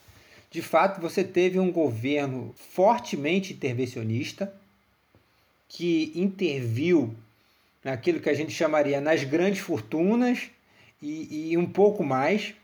[0.51, 4.53] De fato, você teve um governo fortemente intervencionista
[5.67, 7.15] que interviu
[7.85, 10.49] naquilo que a gente chamaria nas grandes fortunas
[10.99, 12.55] e, e um pouco mais,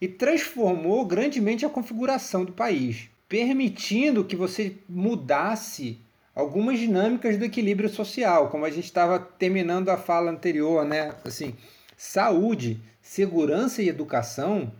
[0.00, 6.00] e transformou grandemente a configuração do país, permitindo que você mudasse
[6.34, 11.14] algumas dinâmicas do equilíbrio social, como a gente estava terminando a fala anterior, né?
[11.22, 11.54] Assim,
[11.94, 14.72] saúde, segurança e educação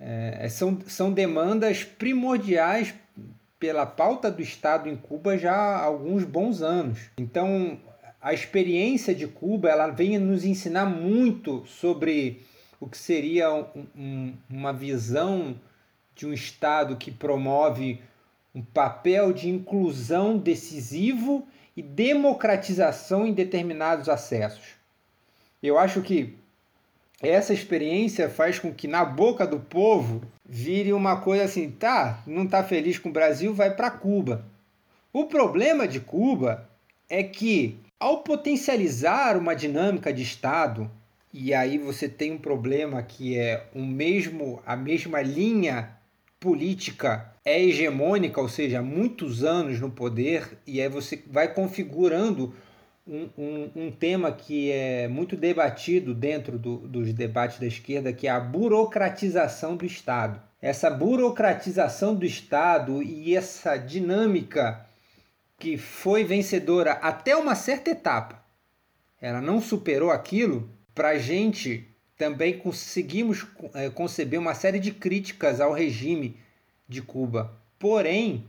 [0.00, 2.92] é, são, são demandas primordiais
[3.60, 6.98] pela pauta do Estado em Cuba já há alguns bons anos.
[7.16, 7.78] Então,
[8.24, 12.40] a experiência de Cuba ela vem nos ensinar muito sobre
[12.80, 15.60] o que seria um, um, uma visão
[16.14, 18.00] de um Estado que promove
[18.54, 24.68] um papel de inclusão decisivo e democratização em determinados acessos.
[25.62, 26.34] Eu acho que
[27.20, 32.46] essa experiência faz com que na boca do povo vire uma coisa assim, tá, não
[32.46, 34.46] tá feliz com o Brasil, vai para Cuba.
[35.12, 36.66] O problema de Cuba
[37.06, 40.90] é que ao potencializar uma dinâmica de Estado,
[41.32, 45.96] e aí você tem um problema que é o mesmo, a mesma linha
[46.38, 52.54] política é hegemônica, ou seja, há muitos anos no poder, e aí você vai configurando
[53.06, 58.26] um, um, um tema que é muito debatido dentro do, dos debates da esquerda, que
[58.26, 60.40] é a burocratização do Estado.
[60.60, 64.86] Essa burocratização do Estado e essa dinâmica
[65.64, 68.44] que foi vencedora até uma certa etapa,
[69.18, 75.62] ela não superou aquilo, para a gente também conseguimos é, conceber uma série de críticas
[75.62, 76.36] ao regime
[76.86, 77.58] de Cuba.
[77.78, 78.44] porém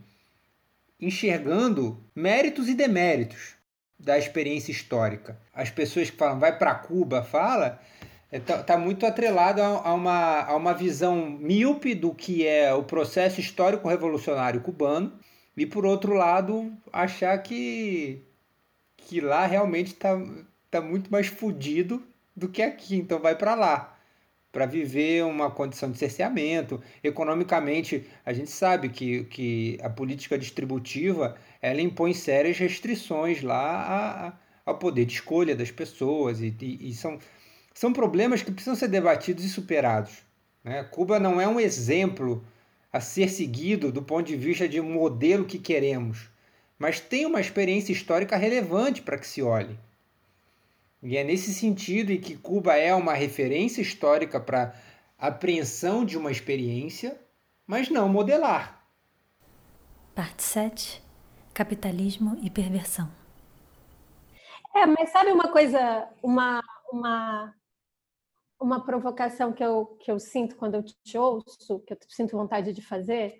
[1.00, 3.54] enxergando méritos e deméritos
[3.98, 5.40] da experiência histórica.
[5.54, 7.82] As pessoas que falam vai para Cuba, fala,
[8.30, 12.74] está é, tá muito atrelado a, a, uma, a uma visão míope do que é
[12.74, 15.18] o processo histórico revolucionário cubano
[15.56, 18.22] e por outro lado achar que
[18.98, 20.20] que lá realmente está
[20.72, 22.02] tá muito mais fodido
[22.36, 23.96] do que aqui, então vai para lá
[24.56, 26.82] para viver uma condição de cerceamento.
[27.04, 33.60] Economicamente, a gente sabe que, que a política distributiva ela impõe sérias restrições lá
[34.66, 37.20] a, ao poder de escolha das pessoas e, e, e, são,
[37.74, 40.24] são problemas que precisam ser debatidos e superados.
[40.64, 40.84] Né?
[40.86, 42.42] Cuba não é um exemplo
[42.96, 46.30] a ser seguido do ponto de vista de um modelo que queremos,
[46.80, 49.78] mas tem uma experiência histórica relevante para que se olhe.
[51.04, 54.74] E é nesse sentido em que Cuba é uma referência histórica para
[55.20, 57.20] apreensão de uma experiência,
[57.68, 58.82] mas não modelar.
[60.16, 61.04] Parte 7:
[61.54, 63.12] Capitalismo e perversão.
[64.74, 67.54] É, mas sabe uma coisa, uma, uma,
[68.66, 72.74] uma provocação que eu, que eu sinto quando eu te ouço, que eu sinto vontade
[72.74, 73.40] de fazer?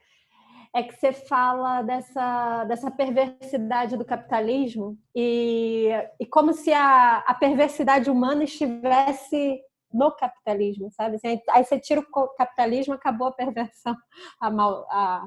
[0.76, 5.88] é que você fala dessa, dessa perversidade do capitalismo e,
[6.20, 9.62] e como se a, a perversidade humana estivesse
[9.94, 11.16] no capitalismo, sabe?
[11.16, 13.96] Assim, aí você tira o capitalismo, acabou a perversão.
[14.38, 15.26] A mal, a...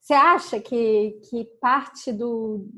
[0.00, 2.68] Você acha que, que parte do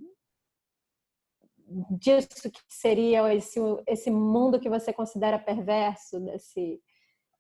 [1.91, 6.81] disso que seria esse, esse mundo que você considera perverso, desse,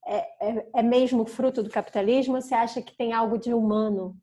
[0.06, 2.40] é, é, é mesmo fruto do capitalismo?
[2.40, 4.16] Você acha que tem algo de humano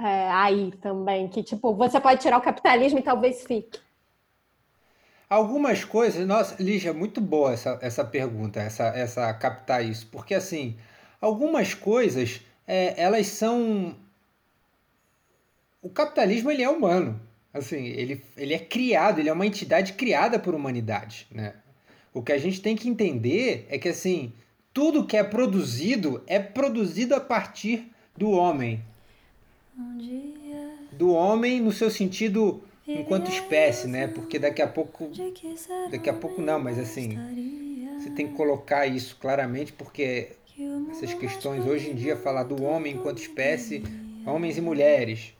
[0.00, 3.78] é, aí também, que tipo, você pode tirar o capitalismo e talvez fique.
[5.28, 10.76] Algumas coisas, nossa, Lígia, muito boa essa, essa pergunta, essa, essa captar isso, porque assim,
[11.20, 13.96] algumas coisas, é, elas são.
[15.80, 17.18] O capitalismo ele é humano,
[17.52, 21.54] assim, ele, ele é criado, ele é uma entidade criada por humanidade, né?
[22.14, 24.32] O que a gente tem que entender é que assim,
[24.72, 28.82] tudo que é produzido é produzido a partir do homem,
[30.92, 34.08] do homem no seu sentido enquanto espécie, né?
[34.08, 35.10] Porque daqui a pouco,
[35.90, 37.16] daqui a pouco não, mas assim,
[37.98, 40.32] você tem que colocar isso claramente porque
[40.90, 43.82] essas questões hoje em dia falar do homem enquanto espécie,
[44.26, 45.34] homens e mulheres.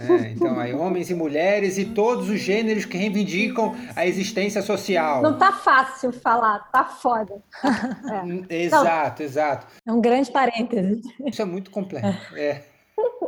[0.00, 0.32] Né?
[0.34, 5.20] Então, aí, homens e mulheres e todos os gêneros que reivindicam a existência social.
[5.20, 7.42] Não tá fácil falar, tá foda.
[8.48, 8.64] É.
[8.64, 9.28] Exato, não.
[9.28, 9.66] exato.
[9.86, 11.02] É um grande parêntese.
[11.26, 12.34] Isso é muito complexo.
[12.36, 12.62] É.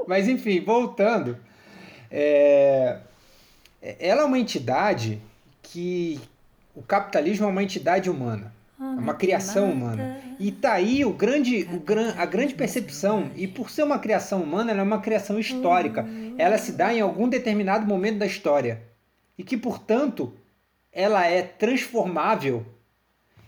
[0.07, 1.37] Mas enfim, voltando.
[2.11, 2.99] É...
[3.81, 5.21] Ela é uma entidade
[5.63, 6.21] que.
[6.75, 8.53] O capitalismo é uma entidade humana.
[8.83, 10.21] É uma criação humana.
[10.41, 13.31] E tá aí o grande, o gran, a grande percepção.
[13.37, 16.05] E por ser uma criação humana, ela é uma criação histórica.
[16.37, 18.83] Ela se dá em algum determinado momento da história.
[19.39, 20.35] E que, portanto,
[20.93, 22.67] ela é transformável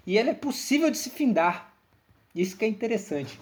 [0.06, 1.74] e ela é possível de se findar.
[2.34, 3.38] Isso que é interessante.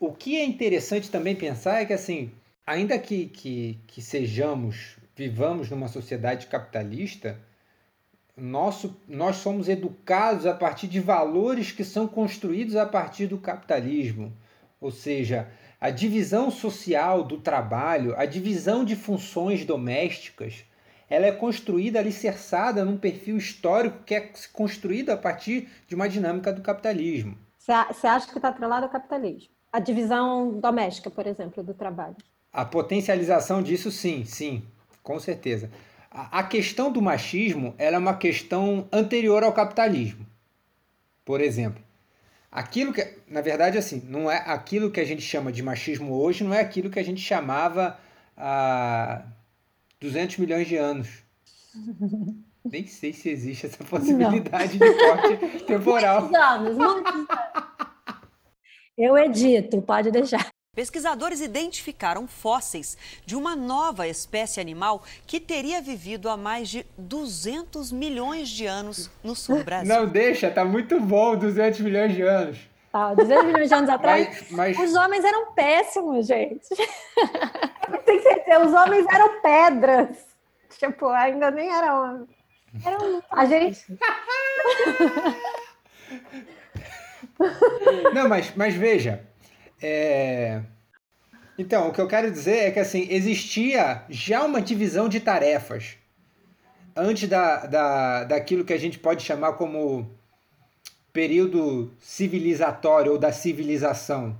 [0.00, 2.30] O que é interessante também pensar é que, assim,
[2.66, 7.38] ainda que, que, que sejamos, vivamos numa sociedade capitalista,
[8.38, 14.32] nosso, nós somos educados a partir de valores que são construídos a partir do capitalismo.
[14.80, 15.48] Ou seja,
[15.80, 20.64] a divisão social do trabalho, a divisão de funções domésticas,
[21.10, 26.52] ela é construída, alicerçada num perfil histórico que é construído a partir de uma dinâmica
[26.52, 27.36] do capitalismo.
[27.58, 29.58] Você acha que está atrelado ao capitalismo?
[29.72, 32.16] a divisão doméstica, por exemplo, do trabalho.
[32.52, 34.62] A potencialização disso, sim, sim,
[35.02, 35.70] com certeza.
[36.10, 40.26] A, questão do machismo ela é uma questão anterior ao capitalismo.
[41.24, 41.82] Por exemplo,
[42.50, 46.44] aquilo que, na verdade, assim, não é aquilo que a gente chama de machismo hoje,
[46.44, 47.98] não é aquilo que a gente chamava
[48.36, 49.22] há
[50.00, 51.08] 200 milhões de anos.
[52.64, 54.88] Nem sei se existe essa possibilidade não.
[54.88, 56.22] de corte temporal.
[56.22, 57.28] Muitos anos, muitos anos.
[58.96, 60.50] Eu edito, pode deixar.
[60.78, 67.90] Pesquisadores identificaram fósseis de uma nova espécie animal que teria vivido há mais de 200
[67.90, 69.92] milhões de anos no sul do Brasil.
[69.92, 72.60] Não, deixa, tá muito bom 200 milhões de anos.
[72.92, 74.88] Tá, 200 milhões de anos atrás, mas, mas...
[74.88, 76.68] os homens eram péssimos, gente.
[78.06, 80.16] Tem ser, os homens eram pedras.
[80.78, 82.28] Tipo, ainda nem eram...
[82.84, 83.84] eram a gente...
[88.14, 89.27] Não, mas, mas veja.
[89.80, 90.60] É...
[91.58, 95.96] Então, o que eu quero dizer é que assim, existia já uma divisão de tarefas
[96.94, 100.10] antes da, da, daquilo que a gente pode chamar como
[101.12, 104.38] período civilizatório ou da civilização.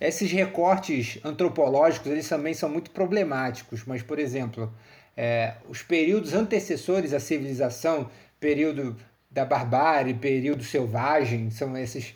[0.00, 4.72] esses recortes antropológicos eles também são muito problemáticos, mas, por exemplo,
[5.16, 8.08] é, os períodos antecessores à civilização,
[8.40, 8.96] período
[9.30, 12.14] da barbárie, período selvagem, são esses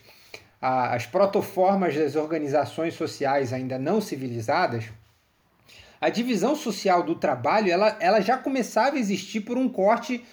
[0.62, 4.84] a, as protoformas das organizações sociais ainda não civilizadas,
[6.00, 10.24] a divisão social do trabalho ela, ela já começava a existir por um corte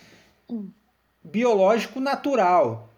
[1.23, 2.89] biológico natural.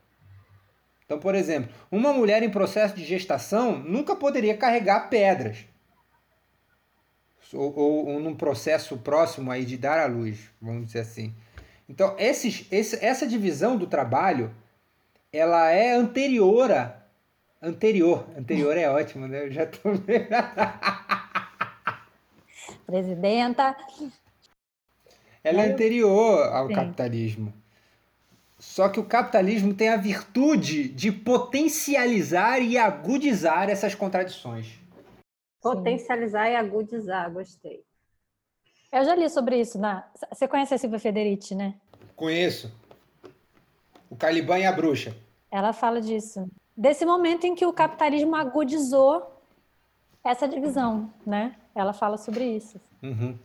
[1.05, 5.65] Então, por exemplo, uma mulher em processo de gestação nunca poderia carregar pedras.
[7.53, 11.35] Ou, ou, ou num processo próximo aí de dar à luz, vamos dizer assim.
[11.89, 14.55] Então, esses, esse, essa divisão do trabalho,
[15.33, 16.71] ela é anterior
[17.61, 18.25] Anterior.
[18.35, 19.45] Anterior é ótimo, né?
[19.45, 19.91] Eu já tô
[22.87, 23.77] Presidenta.
[25.43, 26.73] Ela é anterior ao Sim.
[26.73, 27.53] capitalismo.
[28.57, 34.79] Só que o capitalismo tem a virtude de potencializar e agudizar essas contradições.
[35.61, 36.51] Potencializar Sim.
[36.51, 37.83] e agudizar, gostei.
[38.91, 39.79] Eu já li sobre isso.
[39.79, 40.09] Na...
[40.31, 41.75] Você conhece a Silvia Federici, né?
[42.15, 42.71] Conheço.
[44.09, 45.15] O Caliban e a Bruxa.
[45.49, 46.47] Ela fala disso.
[46.75, 49.39] Desse momento em que o capitalismo agudizou
[50.23, 51.55] essa divisão, né?
[51.75, 52.79] Ela fala sobre isso.
[53.01, 53.37] Uhum.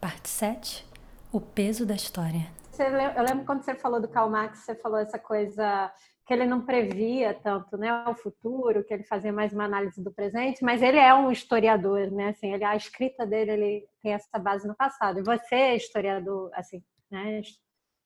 [0.00, 0.86] Parte 7.
[1.32, 2.46] O peso da história
[2.84, 5.92] eu lembro quando você falou do Karl Marx, você falou essa coisa
[6.26, 10.12] que ele não previa tanto, né, o futuro, que ele fazia mais uma análise do
[10.12, 14.38] presente, mas ele é um historiador, né, assim, ele, a escrita dele, ele tem essa
[14.38, 15.18] base no passado.
[15.18, 17.40] E você é historiador, assim, né,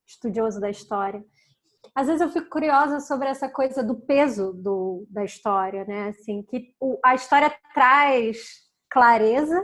[0.06, 1.22] estudioso da história.
[1.94, 6.42] Às vezes eu fico curiosa sobre essa coisa do peso do, da história, né, assim,
[6.42, 9.60] que o, a história traz clareza,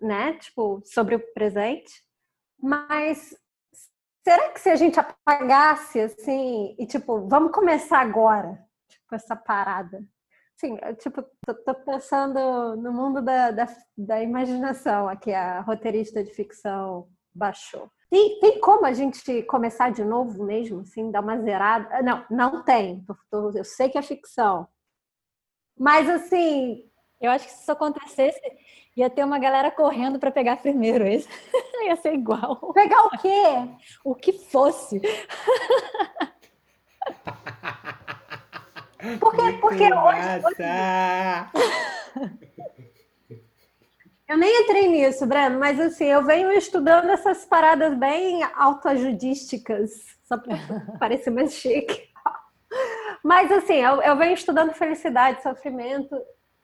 [0.00, 1.92] né, tipo, sobre o presente,
[2.62, 3.34] mas
[4.22, 10.04] será que se a gente apagasse assim e tipo, vamos começar agora, tipo essa parada?
[10.60, 13.66] Sim, tipo, tô, tô, pensando no mundo da, da,
[13.96, 17.90] da, imaginação aqui, a roteirista de ficção baixou.
[18.10, 22.02] Tem, tem como a gente começar de novo mesmo, assim, dar uma zerada?
[22.02, 23.04] Não, não tem.
[23.54, 24.66] Eu sei que é ficção.
[25.78, 26.90] Mas, assim,
[27.20, 28.40] eu acho que se isso acontecesse,
[28.96, 31.06] ia ter uma galera correndo para pegar primeiro.
[31.06, 31.28] Isso
[31.86, 32.72] ia ser igual.
[32.72, 33.68] Pegar o quê?
[34.04, 35.00] O que fosse.
[39.20, 40.62] Porque, porque hoje, hoje...
[44.30, 49.90] Eu nem entrei nisso, Breno, mas assim, eu venho estudando essas paradas bem autoajudísticas,
[50.22, 50.54] só para
[51.00, 52.08] parecer mais chique.
[53.24, 56.16] Mas assim, eu, eu venho estudando felicidade, sofrimento,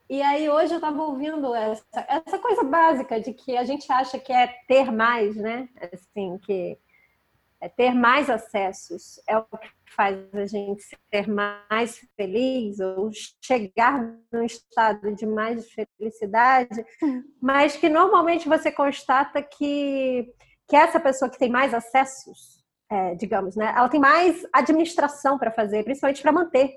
[0.09, 4.17] e aí hoje eu estava ouvindo essa, essa coisa básica de que a gente acha
[4.17, 5.69] que é ter mais, né?
[5.93, 6.79] Assim, que
[7.67, 13.11] é ter mais acessos é o que faz a gente ser mais feliz ou
[13.43, 16.85] chegar num estado de mais felicidade,
[17.41, 20.33] mas que normalmente você constata que,
[20.69, 25.51] que essa pessoa que tem mais acessos, é, digamos, né, ela tem mais administração para
[25.51, 26.73] fazer, principalmente para manter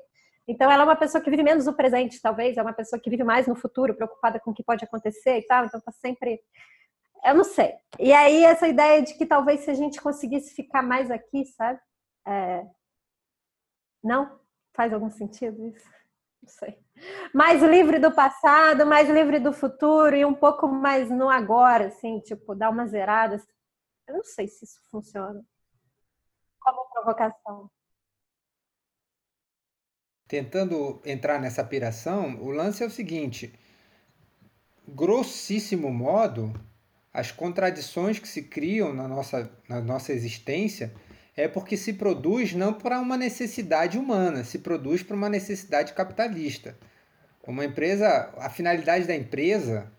[0.50, 3.08] então, ela é uma pessoa que vive menos no presente, talvez, é uma pessoa que
[3.08, 5.66] vive mais no futuro, preocupada com o que pode acontecer e tal.
[5.66, 6.42] Então, tá sempre.
[7.24, 7.74] Eu não sei.
[8.00, 11.80] E aí, essa ideia de que talvez se a gente conseguisse ficar mais aqui, sabe?
[12.26, 12.66] É...
[14.04, 14.40] Não?
[14.74, 15.90] Faz algum sentido isso?
[16.42, 16.80] Não sei.
[17.34, 22.20] Mais livre do passado, mais livre do futuro e um pouco mais no agora, assim,
[22.22, 23.42] tipo, dar uma zerada.
[24.08, 25.44] Eu não sei se isso funciona
[26.60, 27.70] como provocação
[30.30, 33.52] tentando entrar nessa piração, o lance é o seguinte:
[34.88, 36.54] grossíssimo modo,
[37.14, 40.94] as contradições que se criam na nossa, na nossa existência
[41.36, 46.78] é porque se produz não para uma necessidade humana, se produz para uma necessidade capitalista.
[47.50, 49.92] Uma empresa, a finalidade da empresa,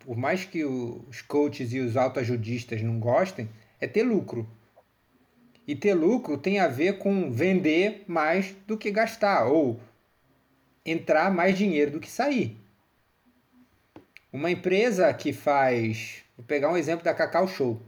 [0.00, 3.48] por mais que os coaches e os autoajudistas não gostem,
[3.80, 4.46] é ter lucro.
[5.66, 9.80] E ter lucro tem a ver com vender mais do que gastar, ou
[10.84, 12.56] entrar mais dinheiro do que sair.
[14.30, 16.24] Uma empresa que faz.
[16.38, 17.82] Vou pegar um exemplo da Cacau Show,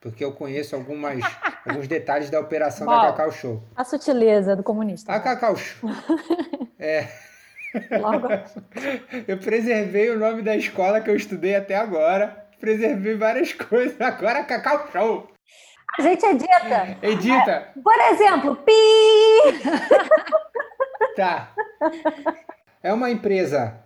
[0.00, 1.20] porque eu conheço algumas,
[1.64, 3.62] alguns detalhes da operação Bom, da Cacau Show.
[3.76, 5.12] A sutileza do comunista.
[5.12, 5.88] A Cacau Show.
[6.76, 7.08] é.
[8.00, 8.26] Logo.
[9.28, 12.44] eu preservei o nome da escola que eu estudei até agora.
[12.58, 14.00] Preservei várias coisas.
[14.00, 15.30] Agora Cacau Show.
[15.96, 16.98] A gente edita.
[17.00, 17.50] Edita.
[17.52, 18.72] É, por exemplo, pi.
[21.14, 21.54] tá.
[22.82, 23.80] É uma empresa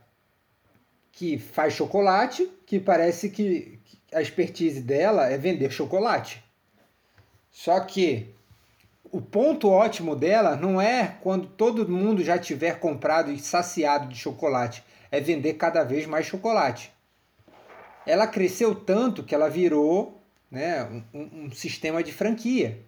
[1.12, 3.78] que faz chocolate, que parece que
[4.12, 6.42] a expertise dela é vender chocolate.
[7.50, 8.34] Só que
[9.10, 14.16] o ponto ótimo dela não é quando todo mundo já tiver comprado e saciado de
[14.16, 16.92] chocolate, é vender cada vez mais chocolate.
[18.06, 22.78] Ela cresceu tanto que ela virou né, um, um sistema de franquia,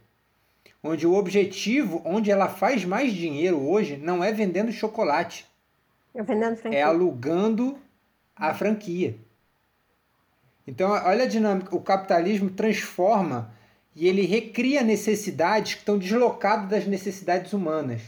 [0.82, 5.46] onde o objetivo, onde ela faz mais dinheiro hoje, não é vendendo chocolate,
[6.14, 6.78] é, vendendo franquia.
[6.78, 7.78] é alugando
[8.34, 9.16] a franquia.
[10.70, 11.74] Então, olha a dinâmica.
[11.74, 13.52] O capitalismo transforma
[13.96, 18.02] e ele recria necessidades que estão deslocadas das necessidades humanas.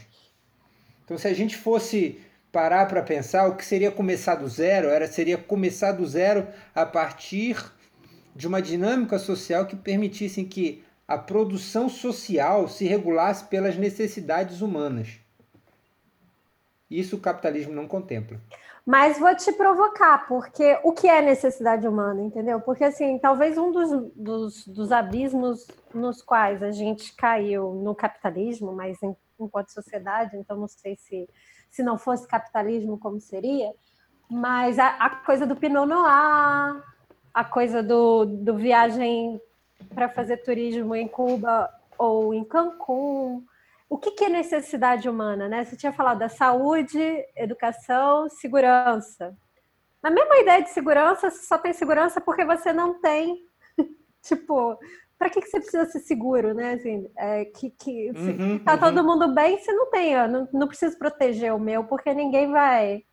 [1.03, 2.21] Então, se a gente fosse
[2.53, 6.85] parar para pensar, o que seria começar do zero era seria começar do zero a
[6.85, 7.61] partir
[8.33, 15.19] de uma dinâmica social que permitisse que a produção social se regulasse pelas necessidades humanas.
[16.89, 18.39] Isso o capitalismo não contempla.
[18.85, 22.59] Mas vou te provocar, porque o que é necessidade humana, entendeu?
[22.59, 28.73] Porque, assim, talvez um dos, dos, dos abismos nos quais a gente caiu no capitalismo,
[28.73, 31.29] mas em, enquanto sociedade, então não sei se,
[31.69, 33.73] se não fosse capitalismo, como seria,
[34.29, 36.83] mas a, a coisa do Pinot Noir,
[37.33, 39.39] a coisa do, do viagem
[39.95, 43.45] para fazer turismo em Cuba ou em Cancún,
[43.93, 45.63] o que, que é necessidade humana, né?
[45.63, 46.99] Você tinha falado da saúde,
[47.35, 49.37] educação, segurança.
[50.01, 53.45] Na mesma ideia de segurança, você só tem segurança porque você não tem,
[54.23, 54.79] tipo,
[55.15, 56.73] para que, que você precisa ser seguro, né?
[56.73, 58.79] Assim, é, que, que uhum, tá uhum.
[58.79, 62.51] todo mundo bem, você não tem, ó, não, não preciso proteger o meu, porque ninguém
[62.51, 63.03] vai.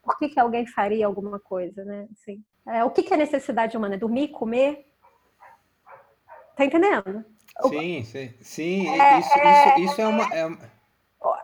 [0.00, 2.06] Por que, que alguém faria alguma coisa, né?
[2.12, 3.98] Assim, é, o que, que é necessidade humana?
[3.98, 4.86] Dormir, comer?
[6.54, 7.24] Tá entendendo?
[7.62, 8.88] Sim, sim, sim.
[8.88, 10.24] É, isso, é, isso, isso é uma.
[10.34, 10.74] É...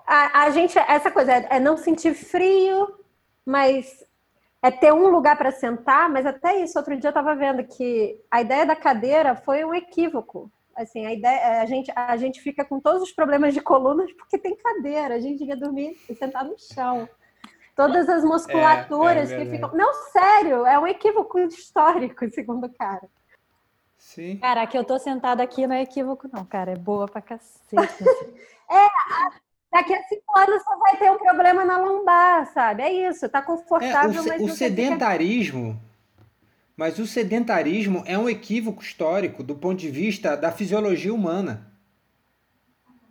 [0.06, 2.92] A, a, gente, essa coisa é, é não sentir frio,
[3.46, 4.04] mas
[4.62, 8.20] é ter um lugar para sentar, mas até isso, outro dia eu estava vendo que
[8.30, 10.50] a ideia da cadeira foi um equívoco.
[10.76, 14.38] Assim, a ideia, a gente, a gente fica com todos os problemas de colunas porque
[14.38, 17.08] tem cadeira, a gente devia dormir e sentar no chão.
[17.76, 19.70] Todas as musculaturas é, é que ficam.
[19.72, 23.08] Não, sério, é um equívoco histórico, segundo o cara.
[24.00, 24.38] Sim.
[24.38, 26.72] Cara, que eu tô sentada aqui não é equívoco, não, cara.
[26.72, 27.68] É boa pra cacete.
[28.68, 28.88] é,
[29.70, 32.82] daqui a cinco anos você vai ter um problema na lombar, sabe?
[32.82, 34.42] É isso, tá confortável, é, o, mas.
[34.42, 35.74] O sedentarismo.
[35.74, 35.90] Fica...
[36.76, 41.70] Mas o sedentarismo é um equívoco histórico do ponto de vista da fisiologia humana.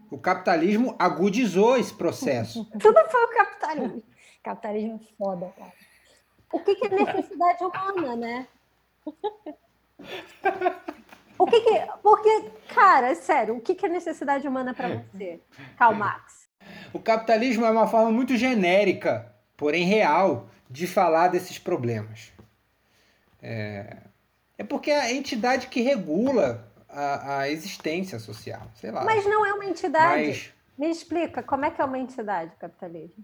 [0.09, 2.65] O capitalismo agudizou esse processo.
[2.81, 4.03] Tudo foi o capitalismo.
[4.41, 5.73] capitalismo é foda, cara.
[6.51, 8.47] O que, que é necessidade humana, né?
[11.37, 15.39] O que, que Porque, cara, é sério, o que, que é necessidade humana para você,
[15.77, 16.49] Karl Marx?
[16.91, 22.33] O capitalismo é uma forma muito genérica, porém real, de falar desses problemas.
[23.41, 23.97] É,
[24.57, 29.05] é porque é a entidade que regula a, a existência social, sei lá.
[29.05, 30.27] Mas não é uma entidade.
[30.27, 30.53] Mas...
[30.77, 33.23] Me explica, como é que é uma entidade o capitalismo?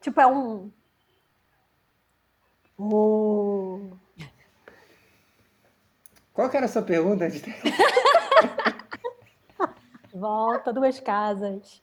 [0.00, 0.70] Tipo, é um.
[2.78, 3.45] Oh.
[6.46, 7.26] Qual que era a sua pergunta?
[10.14, 11.82] Volta duas casas.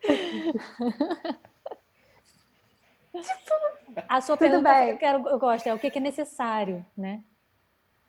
[4.08, 4.92] A sua Tudo pergunta bem.
[4.92, 7.22] eu, quero, eu gosto é o que é necessário, né?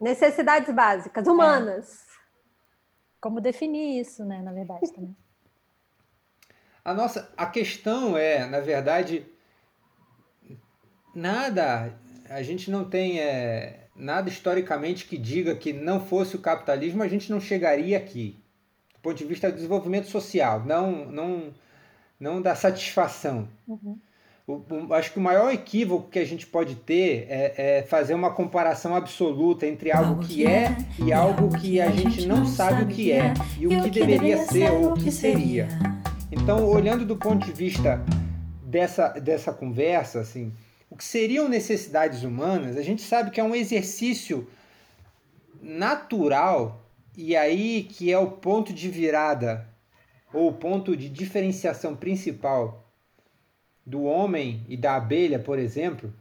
[0.01, 2.07] Necessidades básicas, humanas.
[2.07, 2.15] É.
[3.21, 4.41] Como definir isso, né?
[4.41, 5.17] Na verdade, também.
[6.85, 9.27] A nossa, a questão é, na verdade,
[11.15, 11.99] nada.
[12.29, 17.09] A gente não tem é, nada historicamente que diga que não fosse o capitalismo, a
[17.09, 18.37] gente não chegaria aqui.
[18.95, 21.55] Do ponto de vista do desenvolvimento social, não, não,
[22.19, 23.49] não da satisfação.
[23.67, 23.99] Uhum.
[24.47, 28.13] O, o, acho que o maior equívoco que a gente pode ter é, é fazer
[28.13, 32.87] uma comparação absoluta entre algo que é e algo que a gente não sabe o
[32.87, 35.67] que é e o que deveria ser ou o que seria.
[36.31, 38.05] Então, olhando do ponto de vista
[38.63, 40.53] dessa, dessa conversa, assim,
[40.95, 44.49] o que seriam necessidades humanas, a gente sabe que é um exercício
[45.61, 49.69] natural e aí que é o ponto de virada
[50.33, 52.89] ou o ponto de diferenciação principal
[53.85, 56.15] do homem e da abelha, por exemplo,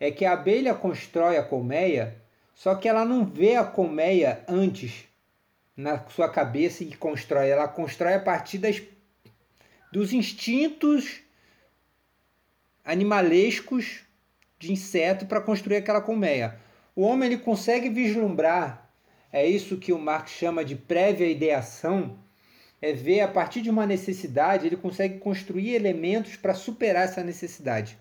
[0.00, 2.20] é que a abelha constrói a colmeia,
[2.56, 5.04] só que ela não vê a colmeia antes
[5.76, 8.82] na sua cabeça e constrói, ela constrói a partir das,
[9.92, 11.22] dos instintos
[12.84, 14.00] animalescos
[14.58, 16.58] de inseto para construir aquela colmeia.
[16.94, 18.90] O homem ele consegue vislumbrar,
[19.32, 22.18] é isso que o Marx chama de prévia ideação,
[22.80, 27.96] é ver a partir de uma necessidade, ele consegue construir elementos para superar essa necessidade.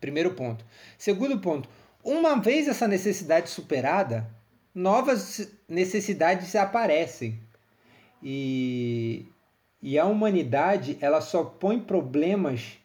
[0.00, 0.64] Primeiro ponto.
[0.96, 1.68] Segundo ponto,
[2.02, 4.28] uma vez essa necessidade superada,
[4.74, 7.40] novas necessidades aparecem.
[8.22, 9.26] E,
[9.80, 12.78] e a humanidade, ela só põe problemas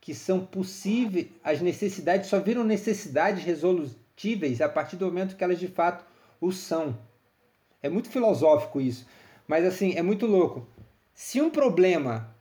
[0.00, 5.58] que são possíveis, as necessidades só viram necessidades resolutíveis a partir do momento que elas
[5.58, 6.04] de fato
[6.40, 6.98] o são.
[7.82, 9.06] É muito filosófico isso,
[9.46, 10.66] mas assim, é muito louco.
[11.12, 12.34] Se um problema,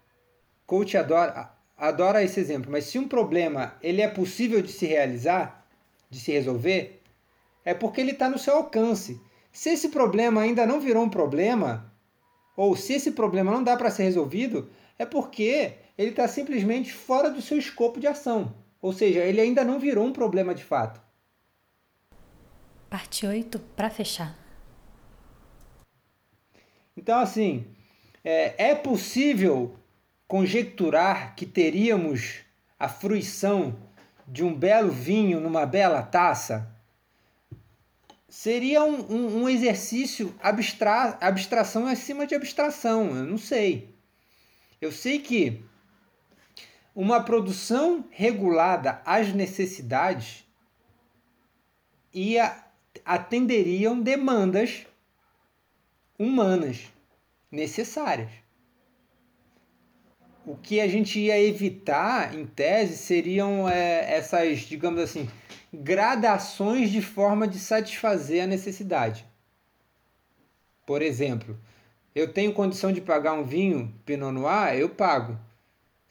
[0.65, 5.65] coach adora, adora esse exemplo, mas se um problema ele é possível de se realizar,
[6.09, 7.01] de se resolver,
[7.65, 9.19] é porque ele está no seu alcance.
[9.51, 11.91] Se esse problema ainda não virou um problema,
[12.55, 17.29] ou se esse problema não dá para ser resolvido, é porque ele está simplesmente fora
[17.29, 18.55] do seu escopo de ação.
[18.81, 21.01] Ou seja, ele ainda não virou um problema de fato.
[22.89, 24.33] Parte 8 para fechar.
[26.95, 27.65] Então, assim,
[28.23, 29.75] é, é possível
[30.25, 32.45] conjecturar que teríamos
[32.79, 33.77] a fruição
[34.25, 36.73] de um belo vinho numa bela taça?
[38.29, 43.93] Seria um, um, um exercício abstra, abstração acima de abstração, eu não sei.
[44.79, 45.67] Eu sei que
[46.95, 50.45] uma produção regulada às necessidades
[52.13, 52.63] ia
[53.05, 54.85] atenderiam demandas
[56.17, 56.91] humanas
[57.51, 58.31] necessárias.
[60.45, 65.29] O que a gente ia evitar, em tese, seriam é, essas, digamos assim,
[65.71, 69.25] gradações de forma de satisfazer a necessidade.
[70.85, 71.55] Por exemplo,
[72.15, 75.39] eu tenho condição de pagar um vinho Pinot Noir, eu pago.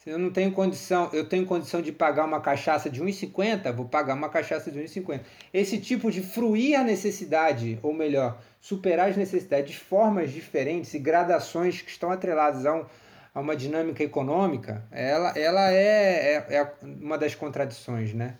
[0.09, 4.15] Eu não tenho condição, eu tenho condição de pagar uma cachaça de 1,50, vou pagar
[4.15, 5.21] uma cachaça de 1,50.
[5.53, 10.99] Esse tipo de fruir a necessidade, ou melhor, superar as necessidades de formas diferentes e
[10.99, 12.87] gradações que estão atreladas a, um,
[13.35, 18.39] a uma dinâmica econômica, ela, ela é, é, é uma das contradições, né?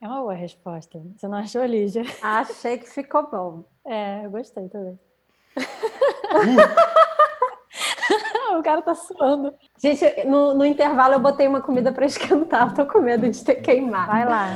[0.00, 1.00] É uma boa resposta.
[1.16, 2.02] Você não achou, Lígia?
[2.20, 3.64] Achei que ficou bom.
[3.86, 4.98] É, eu gostei também.
[8.58, 9.52] o cara tá suando.
[9.78, 12.72] Gente, no, no intervalo eu botei uma comida para esquentar.
[12.74, 14.10] Tô com medo de ter queimado.
[14.10, 14.48] Vai lá.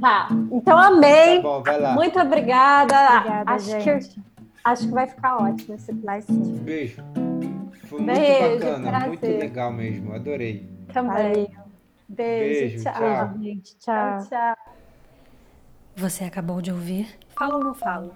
[0.00, 1.36] Tá, então amei.
[1.36, 1.92] Tá bom, vai lá.
[1.94, 3.18] Muito obrigada.
[3.18, 4.08] Obrigada, acho, gente.
[4.08, 4.20] que,
[4.64, 5.92] acho que vai ficar ótimo esse
[6.26, 6.58] sim.
[6.62, 7.02] Beijo.
[7.86, 9.08] Foi Beijo, muito bacana, prazer.
[9.08, 10.68] muito legal mesmo, adorei.
[10.92, 11.14] também.
[11.14, 11.50] Valeu.
[12.08, 12.92] Beijo, Beijo, tchau.
[12.94, 13.38] tchau.
[13.38, 14.18] Gente, tchau.
[14.28, 14.56] tchau.
[15.94, 17.06] Você acabou de ouvir
[17.36, 18.14] Falo ou não falo?